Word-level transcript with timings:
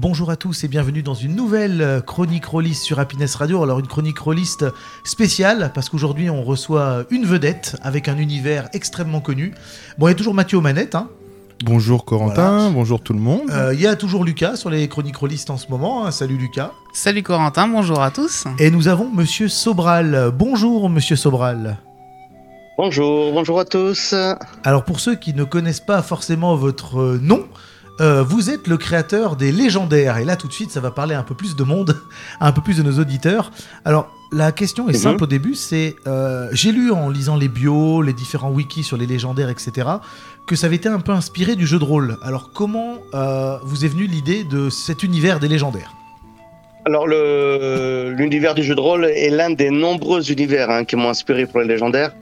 Bonjour 0.00 0.30
à 0.30 0.36
tous 0.36 0.62
et 0.62 0.68
bienvenue 0.68 1.02
dans 1.02 1.14
une 1.14 1.34
nouvelle 1.34 1.82
euh, 1.82 2.00
chronique 2.00 2.44
rôliste 2.44 2.84
sur 2.84 3.00
Happiness 3.00 3.34
Radio. 3.34 3.64
Alors 3.64 3.80
une 3.80 3.88
chronique 3.88 4.18
rôliste 4.20 4.64
spéciale 5.02 5.72
parce 5.74 5.88
qu'aujourd'hui 5.88 6.30
on 6.30 6.44
reçoit 6.44 7.02
une 7.10 7.24
vedette 7.24 7.74
avec 7.82 8.06
un 8.06 8.16
univers 8.16 8.68
extrêmement 8.74 9.20
connu. 9.20 9.54
Bon, 9.98 10.06
il 10.06 10.10
y 10.10 10.12
a 10.12 10.14
toujours 10.16 10.34
Mathieu 10.34 10.58
aux 10.58 10.62
manettes, 10.62 10.94
hein. 10.94 11.08
Bonjour 11.64 12.04
Corentin, 12.04 12.58
Voilà. 12.58 12.70
bonjour 12.70 13.00
tout 13.00 13.12
le 13.12 13.18
monde. 13.18 13.50
Euh, 13.50 13.74
il 13.74 13.80
y 13.80 13.88
a 13.88 13.96
toujours 13.96 14.22
Lucas 14.22 14.54
sur 14.54 14.70
les 14.70 14.86
chroniques 14.86 15.16
rôlistes 15.16 15.50
en 15.50 15.56
ce 15.56 15.66
moment. 15.68 16.06
hein. 16.06 16.12
Salut 16.12 16.36
Lucas. 16.36 16.70
Salut 16.92 17.24
Corentin, 17.24 17.66
bonjour 17.66 18.00
à 18.00 18.12
tous. 18.12 18.44
Et 18.60 18.70
nous 18.70 18.86
avons 18.86 19.10
Monsieur 19.10 19.48
Sobral. 19.48 20.30
Bonjour 20.32 20.88
Monsieur 20.88 21.16
Sobral. 21.16 21.76
Bonjour, 22.76 23.32
bonjour 23.32 23.58
à 23.58 23.64
tous. 23.64 24.14
Alors 24.62 24.84
pour 24.84 25.00
ceux 25.00 25.16
qui 25.16 25.34
ne 25.34 25.42
connaissent 25.42 25.80
pas 25.80 26.00
forcément 26.02 26.54
votre 26.54 27.00
euh, 27.00 27.18
nom, 27.20 27.44
euh, 28.00 28.22
vous 28.22 28.50
êtes 28.50 28.66
le 28.68 28.76
créateur 28.76 29.36
des 29.36 29.52
légendaires. 29.52 30.18
Et 30.18 30.24
là 30.24 30.36
tout 30.36 30.48
de 30.48 30.52
suite 30.52 30.70
ça 30.70 30.80
va 30.80 30.90
parler 30.90 31.14
un 31.14 31.22
peu 31.22 31.34
plus 31.34 31.56
de 31.56 31.64
monde, 31.64 32.00
un 32.40 32.52
peu 32.52 32.60
plus 32.60 32.76
de 32.76 32.82
nos 32.82 32.98
auditeurs. 33.00 33.50
Alors 33.84 34.08
la 34.32 34.52
question 34.52 34.88
est 34.88 34.92
Mhm. 34.92 34.98
simple 34.98 35.24
au 35.24 35.26
début, 35.26 35.54
c'est 35.54 35.96
euh, 36.06 36.48
j'ai 36.52 36.70
lu 36.72 36.90
en 36.92 37.08
lisant 37.08 37.36
les 37.36 37.48
bios, 37.48 38.02
les 38.02 38.12
différents 38.12 38.50
wikis 38.50 38.82
sur 38.84 38.96
les 38.98 39.06
légendaires, 39.06 39.48
etc. 39.48 39.88
que 40.46 40.54
ça 40.56 40.66
avait 40.66 40.76
été 40.76 40.88
un 40.88 41.00
peu 41.00 41.12
inspiré 41.12 41.56
du 41.56 41.66
jeu 41.66 41.78
de 41.78 41.84
rôle. 41.84 42.18
Alors 42.22 42.50
comment 42.52 42.96
euh, 43.14 43.56
vous 43.62 43.84
est 43.84 43.88
venue 43.88 44.06
l'idée 44.06 44.44
de 44.44 44.68
cet 44.70 45.02
univers 45.02 45.40
des 45.40 45.48
légendaires? 45.48 45.92
Alors, 46.86 47.06
le- 47.06 48.14
l'univers 48.16 48.54
du 48.54 48.62
jeu 48.62 48.74
de 48.74 48.80
rôle 48.80 49.04
est 49.04 49.28
l'un 49.28 49.50
des 49.50 49.68
nombreux 49.68 50.30
univers 50.32 50.70
hein, 50.70 50.84
qui 50.84 50.96
m'ont 50.96 51.10
inspiré 51.10 51.44
pour 51.44 51.60
les 51.60 51.66
légendaires, 51.66 52.12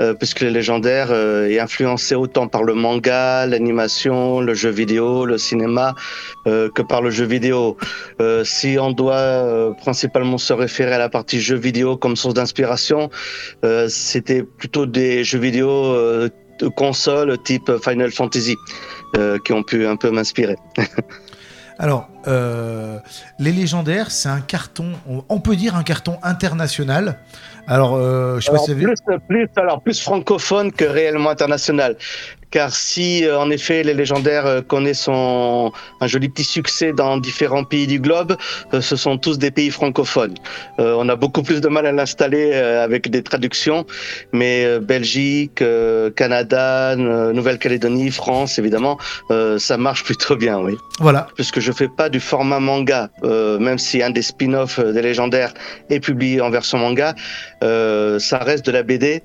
euh, 0.00 0.14
puisque 0.14 0.40
les 0.40 0.50
légendaires 0.50 1.08
euh, 1.10 1.48
est 1.48 1.60
influencé 1.60 2.14
autant 2.14 2.48
par 2.48 2.62
le 2.62 2.74
manga, 2.74 3.46
l'animation, 3.46 4.40
le 4.40 4.54
jeu 4.54 4.70
vidéo, 4.70 5.26
le 5.26 5.38
cinéma, 5.38 5.94
euh, 6.46 6.70
que 6.70 6.82
par 6.82 7.02
le 7.02 7.10
jeu 7.10 7.24
vidéo. 7.24 7.76
Euh, 8.20 8.44
si 8.44 8.78
on 8.80 8.92
doit 8.92 9.14
euh, 9.14 9.72
principalement 9.72 10.38
se 10.38 10.52
référer 10.52 10.94
à 10.94 10.98
la 10.98 11.08
partie 11.08 11.40
jeu 11.40 11.56
vidéo 11.56 11.96
comme 11.96 12.16
source 12.16 12.34
d'inspiration, 12.34 13.10
euh, 13.64 13.88
c'était 13.88 14.42
plutôt 14.42 14.86
des 14.86 15.24
jeux 15.24 15.38
vidéo 15.38 15.94
de 15.94 16.68
console 16.76 17.36
type 17.42 17.70
Final 17.82 18.10
Fantasy 18.10 18.56
qui 19.44 19.52
ont 19.52 19.62
pu 19.62 19.86
un 19.86 19.96
peu 19.96 20.10
m'inspirer. 20.10 20.56
Alors, 21.80 22.10
euh, 22.28 22.98
les 23.38 23.52
légendaires, 23.52 24.10
c'est 24.10 24.28
un 24.28 24.42
carton, 24.42 24.92
on, 25.30 25.40
peut 25.40 25.56
dire 25.56 25.76
un 25.76 25.82
carton 25.82 26.18
international. 26.22 27.16
Alors, 27.66 27.94
euh, 27.94 28.38
je 28.38 28.44
sais 28.44 28.52
pas 28.52 28.58
si 28.58 28.74
vous 28.74 28.92
plus, 29.26 29.48
alors, 29.56 29.80
plus 29.80 29.98
francophone 29.98 30.72
que 30.72 30.84
réellement 30.84 31.30
international. 31.30 31.96
Car 32.50 32.74
si, 32.74 33.24
euh, 33.24 33.38
en 33.38 33.50
effet, 33.50 33.82
les 33.82 33.94
légendaires 33.94 34.46
euh, 34.46 34.60
connaissent 34.60 35.02
son- 35.02 35.72
un 36.00 36.06
joli 36.06 36.28
petit 36.28 36.44
succès 36.44 36.92
dans 36.92 37.16
différents 37.16 37.64
pays 37.64 37.86
du 37.86 38.00
globe, 38.00 38.36
euh, 38.74 38.80
ce 38.80 38.96
sont 38.96 39.18
tous 39.18 39.38
des 39.38 39.50
pays 39.50 39.70
francophones. 39.70 40.34
On 40.78 41.08
a 41.08 41.16
beaucoup 41.16 41.42
plus 41.42 41.60
de 41.60 41.68
mal 41.68 41.86
à 41.86 41.92
l'installer 41.92 42.52
avec 42.54 43.10
des 43.10 43.22
traductions, 43.22 43.84
mais 44.32 44.78
Belgique, 44.80 45.62
Canada, 46.16 46.96
Nouvelle-Calédonie, 46.96 48.10
France, 48.10 48.58
évidemment, 48.58 48.98
ça 49.58 49.76
marche 49.76 50.04
plutôt 50.10 50.36
bien, 50.36 50.58
oui 50.58 50.76
Voilà. 51.00 51.26
puisque 51.34 51.60
je 51.60 51.72
fais 51.72 51.88
pas 51.88 52.08
du 52.08 52.20
format 52.20 52.60
manga, 52.60 53.10
même 53.22 53.78
si 53.78 54.02
un 54.02 54.10
des 54.10 54.22
spin-offs 54.22 54.80
des 54.80 55.02
légendaires 55.02 55.52
est 55.90 56.00
publié 56.00 56.40
en 56.40 56.50
version 56.50 56.78
manga, 56.78 57.14
ça 57.60 58.38
reste 58.38 58.64
de 58.66 58.72
la 58.72 58.82
BD 58.82 59.22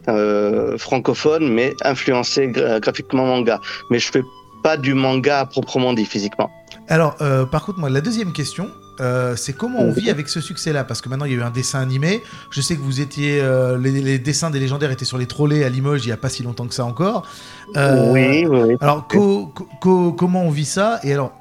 francophone, 0.78 1.48
mais 1.52 1.74
influencé 1.84 2.48
gra- 2.50 2.80
graphiquement 3.16 3.26
manga. 3.26 3.60
Mais 3.90 4.00
je 4.00 4.12
fais 4.12 4.24
pas 4.64 4.78
du 4.78 4.94
manga 4.94 5.40
à 5.42 5.46
proprement 5.46 5.94
dit 5.94 6.06
physiquement. 6.06 6.50
Alors, 6.88 7.16
euh, 7.22 7.46
par 7.46 7.66
contre, 7.66 7.80
moi, 7.80 7.90
la 7.90 8.02
deuxième 8.02 8.34
question, 8.34 8.70
euh, 9.00 9.36
c'est 9.36 9.54
comment 9.54 9.80
on 9.80 9.92
vit 9.92 10.10
avec 10.10 10.28
ce 10.30 10.40
succès-là? 10.42 10.84
Parce 10.84 11.02
que 11.02 11.10
maintenant, 11.10 11.26
il 11.26 11.32
y 11.34 11.36
a 11.36 11.40
eu 11.40 11.44
un 11.44 11.52
dessin 11.52 11.82
animé. 11.82 12.22
Je 12.52 12.62
sais 12.62 12.76
que 12.76 12.82
vous 12.82 13.02
étiez. 13.02 13.40
euh, 13.42 13.78
les, 13.78 13.92
les 13.92 14.20
dessins 14.20 14.50
des 14.50 14.60
légendaires 14.60 14.92
étaient 14.92 15.06
sur 15.06 15.18
les 15.18 15.26
trolley 15.26 15.64
à 15.64 15.70
Limoges 15.70 16.04
il 16.04 16.08
n'y 16.08 16.14
a 16.14 16.18
pas 16.18 16.30
si 16.30 16.44
longtemps 16.44 16.68
que 16.68 16.74
ça 16.74 16.86
encore. 16.86 17.28
Euh, 17.76 18.12
oui, 18.12 18.46
oui. 18.46 18.76
Alors, 18.82 19.08
co- 19.08 19.48
co- 19.48 19.68
co- 19.82 20.14
comment 20.14 20.44
on 20.44 20.50
vit 20.52 20.66
ça? 20.66 21.00
Et 21.04 21.14
alors, 21.14 21.34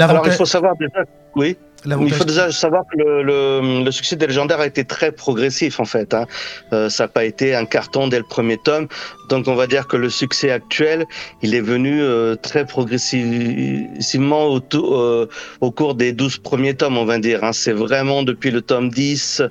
Alors 0.00 0.26
il 0.26 0.32
faut 0.32 0.44
savoir 0.44 0.74
déjà, 0.78 1.04
oui. 1.36 1.56
Il 1.86 2.12
faut 2.12 2.24
déjà 2.24 2.50
savoir 2.50 2.82
que 2.90 2.98
le, 2.98 3.22
le- 3.22 3.84
le 3.84 3.90
succès 3.92 4.16
des 4.16 4.26
légendaires 4.26 4.58
a 4.58 4.66
été 4.66 4.84
très 4.84 5.12
progressif 5.12 5.78
en 5.78 5.84
fait. 5.84 6.12
Hein. 6.12 6.26
Euh, 6.72 6.88
ça 6.90 7.04
n'a 7.04 7.08
pas 7.08 7.24
été 7.24 7.54
un 7.54 7.66
carton 7.66 8.08
dès 8.08 8.18
le 8.18 8.24
premier 8.28 8.58
tome. 8.58 8.88
Donc 9.28 9.48
on 9.48 9.54
va 9.54 9.66
dire 9.66 9.86
que 9.86 9.96
le 9.96 10.10
succès 10.10 10.50
actuel, 10.50 11.06
il 11.42 11.54
est 11.54 11.60
venu 11.60 12.02
euh, 12.02 12.34
très 12.36 12.64
progressivement 12.66 14.46
au, 14.46 14.60
euh, 14.74 15.26
au 15.60 15.70
cours 15.70 15.94
des 15.94 16.12
12 16.12 16.38
premiers 16.38 16.74
tomes, 16.74 16.96
on 16.98 17.04
va 17.04 17.18
dire. 17.18 17.44
Hein. 17.44 17.52
C'est 17.52 17.72
vraiment 17.72 18.22
depuis 18.22 18.50
le 18.50 18.62
tome 18.62 18.88
10 18.90 19.42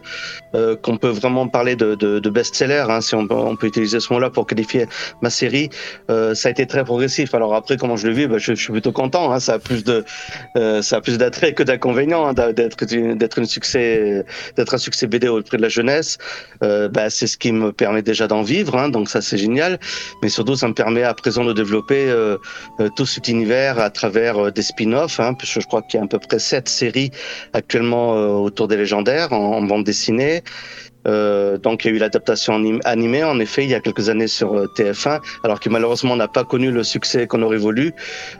euh, 0.55 0.75
qu'on 0.75 0.97
peut 0.97 1.09
vraiment 1.09 1.47
parler 1.47 1.75
de, 1.75 1.95
de, 1.95 2.19
de 2.19 2.29
best-seller, 2.29 2.85
hein, 2.89 3.01
si 3.01 3.15
on, 3.15 3.27
peut- 3.27 3.35
on 3.35 3.55
peut 3.55 3.67
utiliser 3.67 3.99
ce 3.99 4.11
mot-là 4.13 4.29
pour 4.29 4.47
qualifier 4.47 4.85
ma 5.21 5.29
série. 5.29 5.69
Euh, 6.09 6.33
ça 6.33 6.47
a 6.49 6.51
été 6.51 6.65
très 6.65 6.83
progressif. 6.83 7.33
Alors 7.35 7.53
après, 7.53 7.77
comment 7.77 7.95
je 7.97 8.07
le 8.07 8.13
vis, 8.13 8.27
bah, 8.27 8.37
je, 8.37 8.53
suis 8.53 8.71
plutôt 8.71 8.91
content. 8.91 9.31
Hein. 9.31 9.39
Ça 9.39 9.53
a 9.55 9.59
plus 9.59 9.83
de, 9.83 10.03
euh, 10.57 10.81
ça 10.81 10.97
a 10.97 11.01
plus 11.01 11.17
d'attraits 11.17 11.53
que 11.55 11.63
d'inconvénients 11.63 12.27
hein, 12.27 12.33
d'être 12.33 12.85
d'être 12.85 13.37
une 13.39 13.45
succès, 13.45 14.23
d'être 14.55 14.73
un 14.73 14.77
succès 14.77 15.05
BD 15.07 15.27
auprès 15.27 15.57
de 15.57 15.61
la 15.61 15.69
jeunesse. 15.69 16.17
Bah, 16.61 17.09
c'est 17.09 17.27
ce 17.27 17.37
qui 17.37 17.51
me 17.51 17.71
permet 17.71 18.01
déjà 18.01 18.27
d'en 18.27 18.41
vivre, 18.41 18.75
hein, 18.77 18.89
donc 18.89 19.09
ça 19.09 19.21
c'est 19.21 19.37
génial. 19.37 19.66
Mais 20.21 20.29
surtout, 20.29 20.55
ça 20.55 20.67
me 20.67 20.73
permet 20.73 21.03
à 21.03 21.13
présent 21.13 21.43
de 21.45 21.53
développer 21.53 22.09
euh, 22.09 22.37
euh, 22.79 22.89
tout 22.95 23.05
cet 23.05 23.27
univers 23.27 23.79
à 23.79 23.89
travers 23.89 24.37
euh, 24.37 24.51
des 24.51 24.61
spin-offs, 24.61 25.19
hein, 25.19 25.33
puisque 25.33 25.61
je 25.61 25.67
crois 25.67 25.81
qu'il 25.81 25.99
y 25.99 26.01
a 26.01 26.05
à 26.05 26.07
peu 26.07 26.19
près 26.19 26.39
sept 26.39 26.69
séries 26.69 27.11
actuellement 27.53 28.13
autour 28.41 28.67
des 28.67 28.77
légendaires 28.77 29.33
en, 29.33 29.57
en 29.57 29.61
bande 29.61 29.83
dessinée. 29.83 30.43
Euh, 31.07 31.57
donc 31.57 31.85
il 31.85 31.89
y 31.89 31.93
a 31.93 31.95
eu 31.95 31.99
l'adaptation 31.99 32.53
anim- 32.53 32.81
animée 32.83 33.23
en 33.23 33.39
effet 33.39 33.63
il 33.63 33.69
y 33.69 33.75
a 33.75 33.79
quelques 33.79 34.09
années 34.09 34.27
sur 34.27 34.53
euh, 34.55 34.65
TF1 34.75 35.19
alors 35.43 35.59
qui 35.59 35.69
malheureusement 35.69 36.15
n'a 36.15 36.27
pas 36.27 36.43
connu 36.43 36.71
le 36.71 36.83
succès 36.83 37.27
qu'on 37.27 37.41
aurait 37.43 37.57
voulu. 37.57 37.93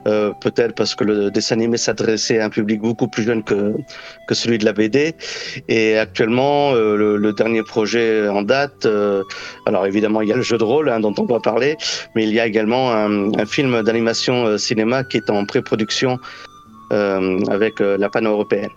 Euh, 0.07 0.31
peut-être 0.41 0.73
parce 0.75 0.95
que 0.95 1.03
le 1.03 1.31
dessin 1.31 1.55
animé 1.55 1.77
s'adressait 1.77 2.39
à 2.39 2.45
un 2.45 2.49
public 2.49 2.81
beaucoup 2.81 3.07
plus 3.07 3.23
jeune 3.23 3.43
que 3.43 3.73
que 4.27 4.33
celui 4.35 4.57
de 4.57 4.65
la 4.65 4.73
BD 4.73 5.13
et 5.69 5.97
actuellement 5.97 6.73
euh, 6.73 6.95
le, 6.97 7.17
le 7.17 7.31
dernier 7.33 7.63
projet 7.63 8.27
en 8.27 8.41
date 8.41 8.85
euh, 8.85 9.23
alors 9.65 9.85
évidemment 9.85 10.21
il 10.21 10.29
y 10.29 10.33
a 10.33 10.35
le 10.35 10.41
jeu 10.41 10.57
de 10.57 10.63
rôle 10.63 10.89
hein, 10.89 10.99
dont 10.99 11.13
on 11.19 11.25
va 11.25 11.39
parler 11.39 11.77
mais 12.15 12.23
il 12.23 12.33
y 12.33 12.39
a 12.39 12.45
également 12.47 12.91
un, 12.91 13.31
un 13.33 13.45
film 13.45 13.81
d'animation 13.83 14.45
euh, 14.45 14.57
cinéma 14.57 15.03
qui 15.03 15.17
est 15.17 15.29
en 15.29 15.45
pré-production 15.45 16.17
avec 16.89 17.81
la 17.81 18.07
panne 18.09 18.27
européenne 18.27 18.69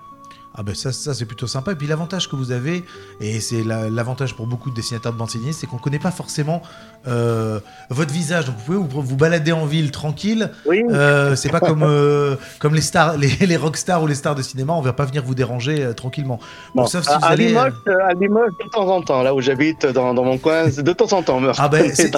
Ah 0.60 0.62
ben 0.62 0.75
ça, 0.75 0.93
ça 0.93 1.15
c'est 1.15 1.25
plutôt 1.25 1.47
sympa. 1.47 1.72
Et 1.72 1.75
puis 1.75 1.87
l'avantage 1.87 2.28
que 2.28 2.37
vous 2.37 2.53
avez, 2.53 2.84
et 3.22 3.41
c'est 3.41 3.62
la- 3.65 3.88
l'avantage 3.88 4.34
pour 4.37 4.47
beaucoup 4.47 4.69
de 4.69 4.75
dessinateurs 4.75 5.15
de 5.15 5.16
bande 5.19 5.28
dessinée, 5.28 5.53
c'est 5.53 5.66
qu'on 5.66 5.78
connaît 5.78 5.98
pas 5.98 6.10
forcément 6.10 6.60
euh, 7.09 7.60
votre 7.88 8.12
visage. 8.12 8.44
Donc 8.44 8.56
vous 8.59 8.65
pouvez 8.65 8.78
vous, 8.78 9.00
vous 9.03 9.16
balader 9.16 9.53
en 9.53 9.65
ville 9.65 9.91
tranquille. 9.91 10.50
oui 10.66 10.82
Euh, 10.91 11.34
c'est 11.34 11.49
pas 11.49 11.60
comme 11.60 11.82
euh, 11.82 12.37
comme 12.59 12.75
les 12.75 12.82
stars, 12.82 13.16
les, 13.16 13.28
les 13.47 13.56
rockstars 13.56 14.03
ou 14.03 14.06
les 14.06 14.15
stars 14.15 14.34
de 14.34 14.43
cinéma. 14.43 14.75
On 14.75 14.82
va 14.82 14.93
pas 14.93 15.06
venir 15.06 15.22
vous 15.25 15.34
déranger 15.34 15.93
tranquillement. 15.97 16.38
Bon, 16.75 16.84
sauf 16.87 17.04
si 17.04 17.10
à, 17.10 17.19
vous 17.19 17.25
allez. 17.25 17.47
Limoges, 17.49 17.72
à 18.09 18.12
Limoges, 18.12 18.50
de 18.62 18.69
temps 18.70 18.88
en 18.88 19.00
temps, 19.00 19.22
là 19.22 19.34
où 19.34 19.41
j'habite, 19.41 19.87
dans, 19.87 20.12
dans 20.12 20.25
mon 20.25 20.37
coin, 20.37 20.66
de 20.69 20.93
temps 20.93 21.10
en 21.16 21.22
temps, 21.22 21.38
on 21.38 21.41
me 21.41 21.53
Ah 21.56 21.69
ben 21.70 21.91
c'est- 21.94 22.10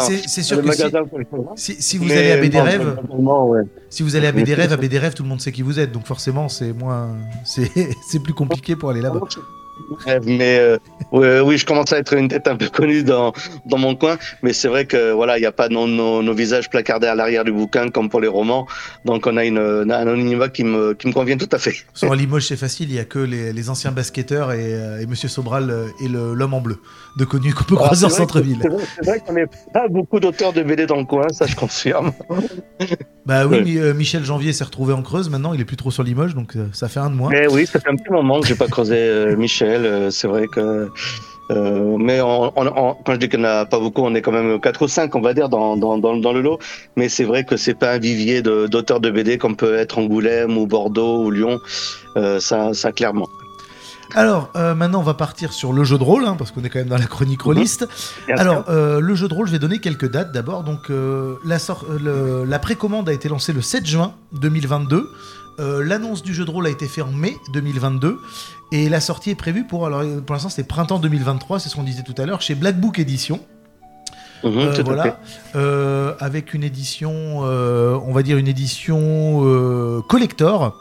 sûr 0.43 0.61
que 0.63 0.73
si, 0.73 0.83
choses. 0.83 0.91
si, 1.55 1.81
si 1.81 1.97
vous 1.99 2.07
Mais 2.07 2.17
allez 2.19 2.33
à 2.33 2.37
BD 2.39 2.61
Rêve, 2.61 2.97
ouais. 3.09 3.63
si 3.89 4.03
vous 4.03 4.17
allez 4.17 4.27
à 4.27 4.33
BD 4.33 4.53
Rêve, 4.55 4.73
à 4.73 4.77
BD 4.85 4.99
Rêve, 4.99 5.15
tout 5.15 5.23
le 5.23 5.29
monde 5.29 5.41
sait 5.41 5.53
qui 5.53 5.63
vous 5.63 5.79
êtes. 5.79 5.93
Donc 5.93 6.07
forcément 6.07 6.49
c'est 6.49 6.73
moins, 6.73 7.11
c'est 7.45 7.71
c'est 8.09 8.19
compliqué 8.33 8.77
pour 8.77 8.91
aller 8.91 9.01
là-bas. 9.01 9.21
Mais 10.25 10.59
euh, 11.13 11.43
oui, 11.43 11.59
je 11.59 11.67
commence 11.67 11.93
à 11.93 11.99
être 11.99 12.15
une 12.15 12.29
tête 12.29 12.49
un 12.49 12.57
peu 12.57 12.69
connue 12.69 13.03
dans, 13.03 13.33
dans 13.67 13.79
mon 13.79 13.95
coin, 13.95 14.17
mais 14.43 14.53
c'est 14.53 14.69
vrai 14.69 14.87
que 14.87 15.13
voilà, 15.13 15.39
il 15.39 15.41
n'y 15.41 15.47
a 15.47 15.53
pas 15.53 15.69
nos, 15.69 15.87
nos, 15.87 16.23
nos 16.23 16.35
visages 16.35 16.71
placardés 16.71 17.07
à 17.07 17.15
l'arrière 17.15 17.45
du 17.45 17.53
bouquin 17.53 17.89
comme 17.89 18.09
pour 18.09 18.21
les 18.21 18.29
romans, 18.29 18.67
donc 19.05 19.27
on 19.27 19.37
a 19.37 19.45
une, 19.45 19.59
un 19.59 19.91
anonymat 19.91 20.49
qui 20.49 20.65
me, 20.65 20.95
qui 20.95 21.09
me 21.09 21.13
convient 21.13 21.37
tout 21.37 21.49
à 21.53 21.59
fait. 21.59 21.75
Sur 21.95 22.15
Limoges, 22.15 22.47
c'est 22.47 22.57
facile, 22.57 22.91
il 22.91 22.97
y 22.97 22.99
a 22.99 23.05
que 23.05 23.19
les, 23.19 23.53
les 23.53 23.71
anciens 23.71 23.93
basketteurs 23.93 24.53
et, 24.53 24.75
euh, 24.75 25.01
et 25.01 25.07
Monsieur 25.07 25.29
Sobral 25.29 25.71
euh, 25.71 25.87
et 26.03 26.09
l'homme 26.09 26.55
en 26.55 26.61
bleu, 26.61 26.79
de 27.19 27.25
connus 27.25 27.53
qu'on 27.53 27.65
peut 27.65 27.75
Alors, 27.75 27.87
croiser 27.87 28.07
en 28.07 28.11
centre-ville. 28.11 28.59
C'est 28.61 29.05
vrai, 29.05 29.21
qu'on 29.21 29.33
n'est 29.35 29.47
pas 29.73 29.89
beaucoup 29.89 30.21
d'auteurs 30.21 30.53
de 30.53 30.63
BD 30.63 30.87
dans 30.87 30.97
le 30.97 31.05
coin, 31.05 31.29
ça 31.31 31.47
je 31.47 31.57
confirme. 31.57 32.13
Bah 33.25 33.47
oui, 33.47 33.79
euh, 33.79 33.95
Michel 33.95 34.25
Janvier 34.25 34.53
s'est 34.53 34.65
retrouvé 34.65 34.93
en 34.93 35.01
Creuse, 35.01 35.31
maintenant 35.31 35.55
il 35.55 35.61
est 35.61 35.65
plus 35.65 35.77
trop 35.77 35.93
sur 35.93 36.03
Limoges, 36.03 36.35
donc 36.35 36.57
euh, 36.57 36.67
ça 36.73 36.89
fait 36.89 36.99
un 36.99 37.09
de 37.09 37.15
moins. 37.15 37.31
Oui, 37.53 37.67
ça 37.67 37.79
fait 37.79 37.89
un 37.89 37.95
petit 37.95 38.11
moment 38.11 38.41
que 38.41 38.49
j'ai 38.49 38.57
pas 38.57 38.67
creusé 38.67 39.37
Michel. 39.37 39.72
Euh, 39.81 40.11
c'est 40.11 40.29
vrai 40.29 40.47
que. 40.49 40.89
euh, 41.51 41.97
mais 41.99 42.21
on, 42.21 42.53
on- 42.59 42.67
on- 42.77 42.95
quand 43.05 43.13
je 43.15 43.19
dis 43.19 43.29
qu'il 43.29 43.41
n'y 43.41 43.47
en 43.47 43.49
a 43.51 43.67
pas 43.67 43.79
beaucoup, 43.79 44.03
on 44.03 44.15
est 44.15 44.23
quand 44.23 44.33
même 44.33 44.61
4 44.61 44.83
ou 44.83 44.89
5, 44.89 45.15
on 45.15 45.21
va 45.21 45.35
dire, 45.35 45.49
dans, 45.49 45.77
dans, 45.77 45.99
dans, 45.99 46.17
dans 46.17 46.33
le 46.33 46.41
lot. 46.41 46.59
Mais 46.97 47.09
c'est 47.09 47.25
vrai 47.25 47.45
que 47.45 47.57
c'est 47.57 47.75
pas 47.75 47.93
un 47.93 47.99
vivier 47.99 48.43
d'auteurs 48.43 49.01
de, 49.01 49.11
BD 49.11 49.39
comme 49.39 49.57
peut 49.57 49.75
être 49.75 49.99
Angoulême 49.99 50.57
ou 50.57 50.67
Bordeaux 50.67 51.25
ou 51.25 51.31
Lyon. 51.31 51.61
Euh, 52.17 52.41
ça, 52.41 52.73
ça, 52.75 52.93
clairement. 52.93 53.29
Alors, 54.15 54.51
euh, 54.57 54.75
maintenant, 54.75 55.01
on 55.01 55.05
va 55.05 55.15
partir 55.15 55.55
sur 55.55 55.73
le 55.73 55.85
jeu 55.85 55.97
de 55.97 56.03
rôle, 56.05 56.27
hein, 56.27 56.35
parce 56.39 56.51
qu'on 56.51 56.63
est 56.65 56.69
quand 56.69 56.81
même 56.81 56.89
dans 56.89 56.99
la 56.99 57.07
chronique 57.07 57.41
rôliste. 57.43 57.89
Bien 58.27 58.37
Alors, 58.37 58.65
euh, 58.69 59.01
le 59.01 59.15
jeu 59.15 59.27
de 59.27 59.33
rôle, 59.33 59.47
je 59.47 59.53
vais 59.53 59.59
donner 59.59 59.79
quelques 59.79 60.11
dates 60.11 60.33
d'abord. 60.33 60.65
Donc, 60.65 60.91
euh, 60.91 61.37
la, 61.47 61.59
sor- 61.59 61.87
le- 62.03 62.45
la 62.47 62.59
précommande 62.59 63.09
a 63.09 63.15
été 63.15 63.31
lancée 63.31 63.55
le 63.55 63.63
7 63.63 63.87
juin 63.87 64.13
2022. 64.33 65.09
Euh, 65.61 65.83
L'annonce 65.85 66.23
du 66.23 66.35
jeu 66.35 66.45
de 66.45 66.51
rôle 66.51 66.67
a 66.67 66.71
été 66.71 66.87
faite 66.87 67.05
en 67.05 67.13
mai 67.13 67.37
2022 67.53 68.19
et 68.73 68.89
la 68.89 69.01
sortie 69.01 69.31
est 69.31 69.35
prévue 69.35 69.67
pour, 69.67 69.87
alors 69.87 70.03
pour 70.25 70.35
l'instant 70.35 70.49
c'est 70.49 70.65
printemps 70.65 70.99
2023, 70.99 71.61
c'est 71.61 71.69
ce 71.69 71.77
qu'on 71.77 71.83
disait 71.83 72.03
tout 72.03 72.15
à 72.19 72.27
l'heure, 72.27 72.41
chez 72.41 72.55
Black 72.55 72.81
Book 72.81 72.99
Edition. 72.99 73.41
Mhm, 74.45 74.59
Euh, 74.59 74.83
voilà. 74.85 75.21
Euh, 75.55 76.15
avec 76.19 76.55
une 76.55 76.65
édition, 76.65 77.39
on 77.41 78.13
va 78.13 78.23
dire 78.23 78.39
une 78.39 78.49
édition 78.49 80.03
collector, 80.09 80.77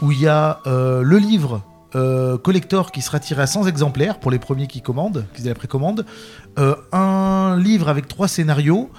où 0.00 0.12
il 0.12 0.20
y 0.20 0.28
a 0.28 0.60
le 0.66 1.18
livre 1.18 1.62
euh, 1.96 2.36
collector 2.38 2.90
qui 2.90 3.02
sera 3.02 3.20
tiré 3.20 3.42
à 3.42 3.46
100 3.46 3.68
exemplaires 3.68 4.18
pour 4.18 4.32
les 4.32 4.40
premiers 4.40 4.66
qui 4.66 4.80
commandent, 4.80 5.26
qui 5.32 5.42
la 5.42 5.54
précommande, 5.54 6.04
euh, 6.58 6.74
un 6.90 7.56
livre 7.56 7.88
avec 7.88 8.08
trois 8.08 8.26
scénarios, 8.26 8.90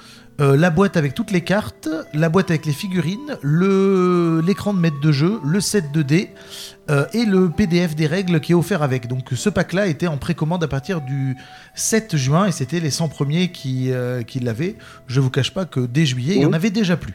euh, 0.42 0.58
la 0.58 0.70
boîte 0.70 0.98
avec 0.98 1.14
toutes 1.14 1.32
les 1.32 1.42
cartes, 1.42 1.88
la 2.14 2.28
boîte 2.30 2.50
avec 2.50 2.66
les 2.66 2.74
figurines, 2.74 3.38
le 3.42 4.42
l'écran 4.46 4.74
de 4.74 4.80
maître 4.80 5.00
de 5.00 5.12
jeu, 5.12 5.40
le 5.46 5.62
set 5.62 5.86
2D 5.94 6.30
euh, 6.90 7.06
et 7.14 7.26
le 7.26 7.50
PDF 7.50 7.96
des 7.96 8.06
règles 8.08 8.40
qui 8.42 8.52
est 8.52 8.56
offert 8.56 8.84
avec. 8.84 9.08
Donc 9.08 9.30
ce 9.34 9.50
pack-là 9.50 9.88
était 9.88 10.08
en 10.08 10.18
précommande 10.18 10.64
à 10.64 10.68
partir 10.68 11.00
du 11.02 11.38
7 11.76 12.18
juin 12.18 12.48
et 12.48 12.52
c'était 12.52 12.80
les 12.82 12.92
100 12.92 13.08
premiers 13.08 13.52
qui, 13.52 13.92
euh, 13.92 14.24
qui 14.24 14.40
l'avaient. 14.42 14.76
Je 15.08 15.22
vous 15.22 15.30
cache 15.30 15.52
pas 15.54 15.66
que 15.66 15.80
dès 15.80 16.06
juillet, 16.06 16.36
il 16.36 16.42
y 16.42 16.46
en 16.46 16.50
Mhm. 16.50 16.54
avait 16.56 16.70
déjà 16.72 16.98
plus. 16.98 17.14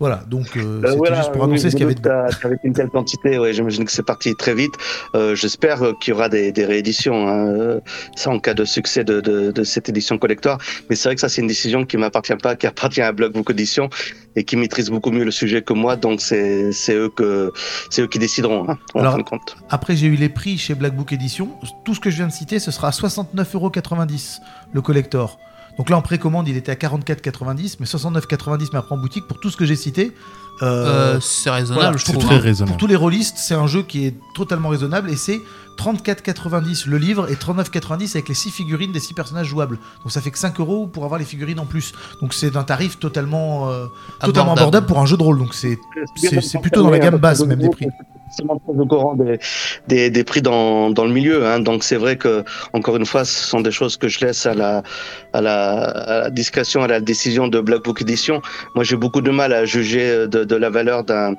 Voilà, 0.00 0.22
donc 0.28 0.56
euh, 0.56 0.60
Euh, 0.60 0.80
c'était 0.84 0.96
voilà, 0.96 1.16
juste 1.16 1.32
pour 1.32 1.42
oui, 1.42 1.48
annoncer 1.48 1.70
ce 1.70 1.76
qu'il 1.76 1.84
y 1.84 1.90
avait 1.90 1.94
qu'avec 2.40 2.60
une 2.62 2.72
telle 2.72 2.88
quantité, 2.88 3.36
ouais, 3.38 3.52
j'imagine 3.52 3.84
que 3.84 3.90
c'est 3.90 4.04
parti 4.06 4.34
très 4.36 4.54
vite. 4.54 4.72
Euh, 5.16 5.34
J'espère 5.34 5.80
qu'il 6.00 6.12
y 6.12 6.14
aura 6.16 6.28
des, 6.28 6.52
des 6.52 6.64
rééditions. 6.64 7.26
hein, 7.28 7.46
euh, 7.48 7.80
Ça, 8.14 8.30
en 8.30 8.38
cas 8.38 8.54
de 8.54 8.64
succès 8.64 9.02
de, 9.02 9.20
de, 9.20 9.50
de 9.50 9.64
cette 9.64 9.88
édition 9.88 10.16
collector. 10.16 10.58
Mais 10.88 10.94
c'est 10.94 11.08
vrai 11.08 11.16
que 11.16 11.20
ça, 11.20 11.28
c'est 11.28 11.40
une 11.40 11.48
décision 11.48 11.84
qui 11.84 11.96
m'appartient 11.96 12.36
pas, 12.36 12.54
qui 12.54 12.66
appartient 12.68 13.00
à 13.02 13.10
Block 13.10 13.32
Book 13.32 13.50
Edition 13.50 13.90
et 14.36 14.44
qui 14.44 14.56
maîtrise 14.56 14.88
beaucoup 14.88 15.10
mieux 15.10 15.24
le 15.24 15.32
sujet 15.32 15.62
que 15.62 15.72
moi. 15.72 15.96
Donc, 15.96 16.20
c'est 16.20 16.70
eux 16.90 17.08
que 17.08 17.52
c'est 17.90 18.02
eux 18.02 18.06
qui 18.06 18.20
décideront. 18.20 18.70
Hein, 18.70 18.78
en 18.94 19.00
Alors, 19.00 19.12
fin 19.14 19.18
de 19.18 19.24
compte. 19.24 19.56
Après, 19.68 19.96
j'ai 19.96 20.06
eu 20.06 20.14
les 20.14 20.28
prix 20.28 20.58
chez 20.58 20.74
Black 20.76 20.94
Book 20.94 21.12
Edition. 21.12 21.48
Tout 21.84 21.94
ce 21.96 22.00
que 22.00 22.10
je 22.10 22.16
viens 22.18 22.28
de 22.28 22.32
citer, 22.32 22.60
ce 22.60 22.70
sera 22.70 22.88
à 22.88 22.92
69,90€ 22.92 24.38
le 24.72 24.80
collector. 24.80 25.40
Donc 25.78 25.90
là, 25.90 25.96
en 25.96 26.02
précommande, 26.02 26.48
il 26.48 26.56
était 26.56 26.72
à 26.72 26.74
44,90, 26.74 27.76
mais 27.80 27.86
69,90 27.86 28.68
mais 28.72 28.78
après 28.80 28.94
en 28.94 28.98
boutique 28.98 29.26
pour 29.28 29.38
tout 29.40 29.48
ce 29.50 29.56
que 29.56 29.64
j'ai 29.64 29.76
cité. 29.76 30.12
euh, 30.62 30.66
Euh, 31.16 31.20
c'est 31.20 31.50
raisonnable, 31.50 31.82
voilà, 31.84 31.96
je 31.96 32.04
C'est 32.04 32.12
trouve. 32.12 32.24
très 32.24 32.34
hein. 32.34 32.40
raisonnable. 32.40 32.72
Pour 32.72 32.78
tous 32.78 32.88
les 32.88 32.96
rôlistes, 32.96 33.36
c'est 33.38 33.54
un 33.54 33.68
jeu 33.68 33.82
qui 33.84 34.06
est 34.06 34.14
totalement 34.34 34.70
raisonnable 34.70 35.08
et 35.08 35.14
c'est 35.16 35.40
34,90 35.78 36.88
le 36.88 36.98
livre 36.98 37.30
et 37.30 37.34
39,90 37.36 38.10
avec 38.10 38.28
les 38.28 38.34
6 38.34 38.50
figurines 38.50 38.90
des 38.90 38.98
6 38.98 39.14
personnages 39.14 39.46
jouables. 39.46 39.78
Donc 40.02 40.10
ça 40.10 40.20
fait 40.20 40.32
que 40.32 40.38
5 40.38 40.58
euros 40.58 40.88
pour 40.88 41.04
avoir 41.04 41.20
les 41.20 41.24
figurines 41.24 41.60
en 41.60 41.66
plus. 41.66 41.92
Donc 42.20 42.34
c'est 42.34 42.50
d'un 42.50 42.64
tarif 42.64 42.98
totalement, 42.98 43.70
euh, 43.70 43.86
totalement 44.20 44.52
Abordable. 44.52 44.58
abordable 44.60 44.86
pour 44.86 44.98
un 44.98 45.06
jeu 45.06 45.16
de 45.16 45.22
rôle. 45.22 45.38
Donc 45.38 45.54
c'est 45.54 45.78
plutôt 46.60 46.82
dans 46.82 46.90
la 46.90 46.98
gamme 46.98 47.16
basse 47.18 47.40
même 47.44 47.60
des 47.60 47.70
prix. 47.70 47.86
Forcément 48.28 48.58
très 48.58 48.78
au 48.78 48.86
courant 48.86 49.14
des, 49.14 49.38
des, 49.88 50.10
des 50.10 50.24
prix 50.24 50.42
dans, 50.42 50.90
dans 50.90 51.04
le 51.04 51.12
milieu. 51.12 51.46
Hein. 51.46 51.60
Donc 51.60 51.82
c'est 51.82 51.96
vrai 51.96 52.16
que 52.16 52.44
encore 52.72 52.96
une 52.96 53.06
fois, 53.06 53.24
ce 53.24 53.44
sont 53.44 53.60
des 53.60 53.70
choses 53.70 53.96
que 53.96 54.08
je 54.08 54.24
laisse 54.24 54.46
à 54.46 54.54
la, 54.54 54.82
à 55.32 55.40
la, 55.40 55.70
à 55.80 56.20
la 56.20 56.30
discrétion, 56.30 56.82
à 56.82 56.88
la 56.88 57.00
décision 57.00 57.48
de 57.48 57.60
Black 57.60 57.82
Book 57.84 58.02
Edition. 58.02 58.42
Moi, 58.74 58.84
j'ai 58.84 58.96
beaucoup 58.96 59.20
de 59.20 59.30
mal 59.30 59.52
à 59.52 59.64
juger 59.64 60.26
de, 60.28 60.44
de 60.44 60.56
la 60.56 60.70
valeur 60.70 61.04
d'un 61.04 61.34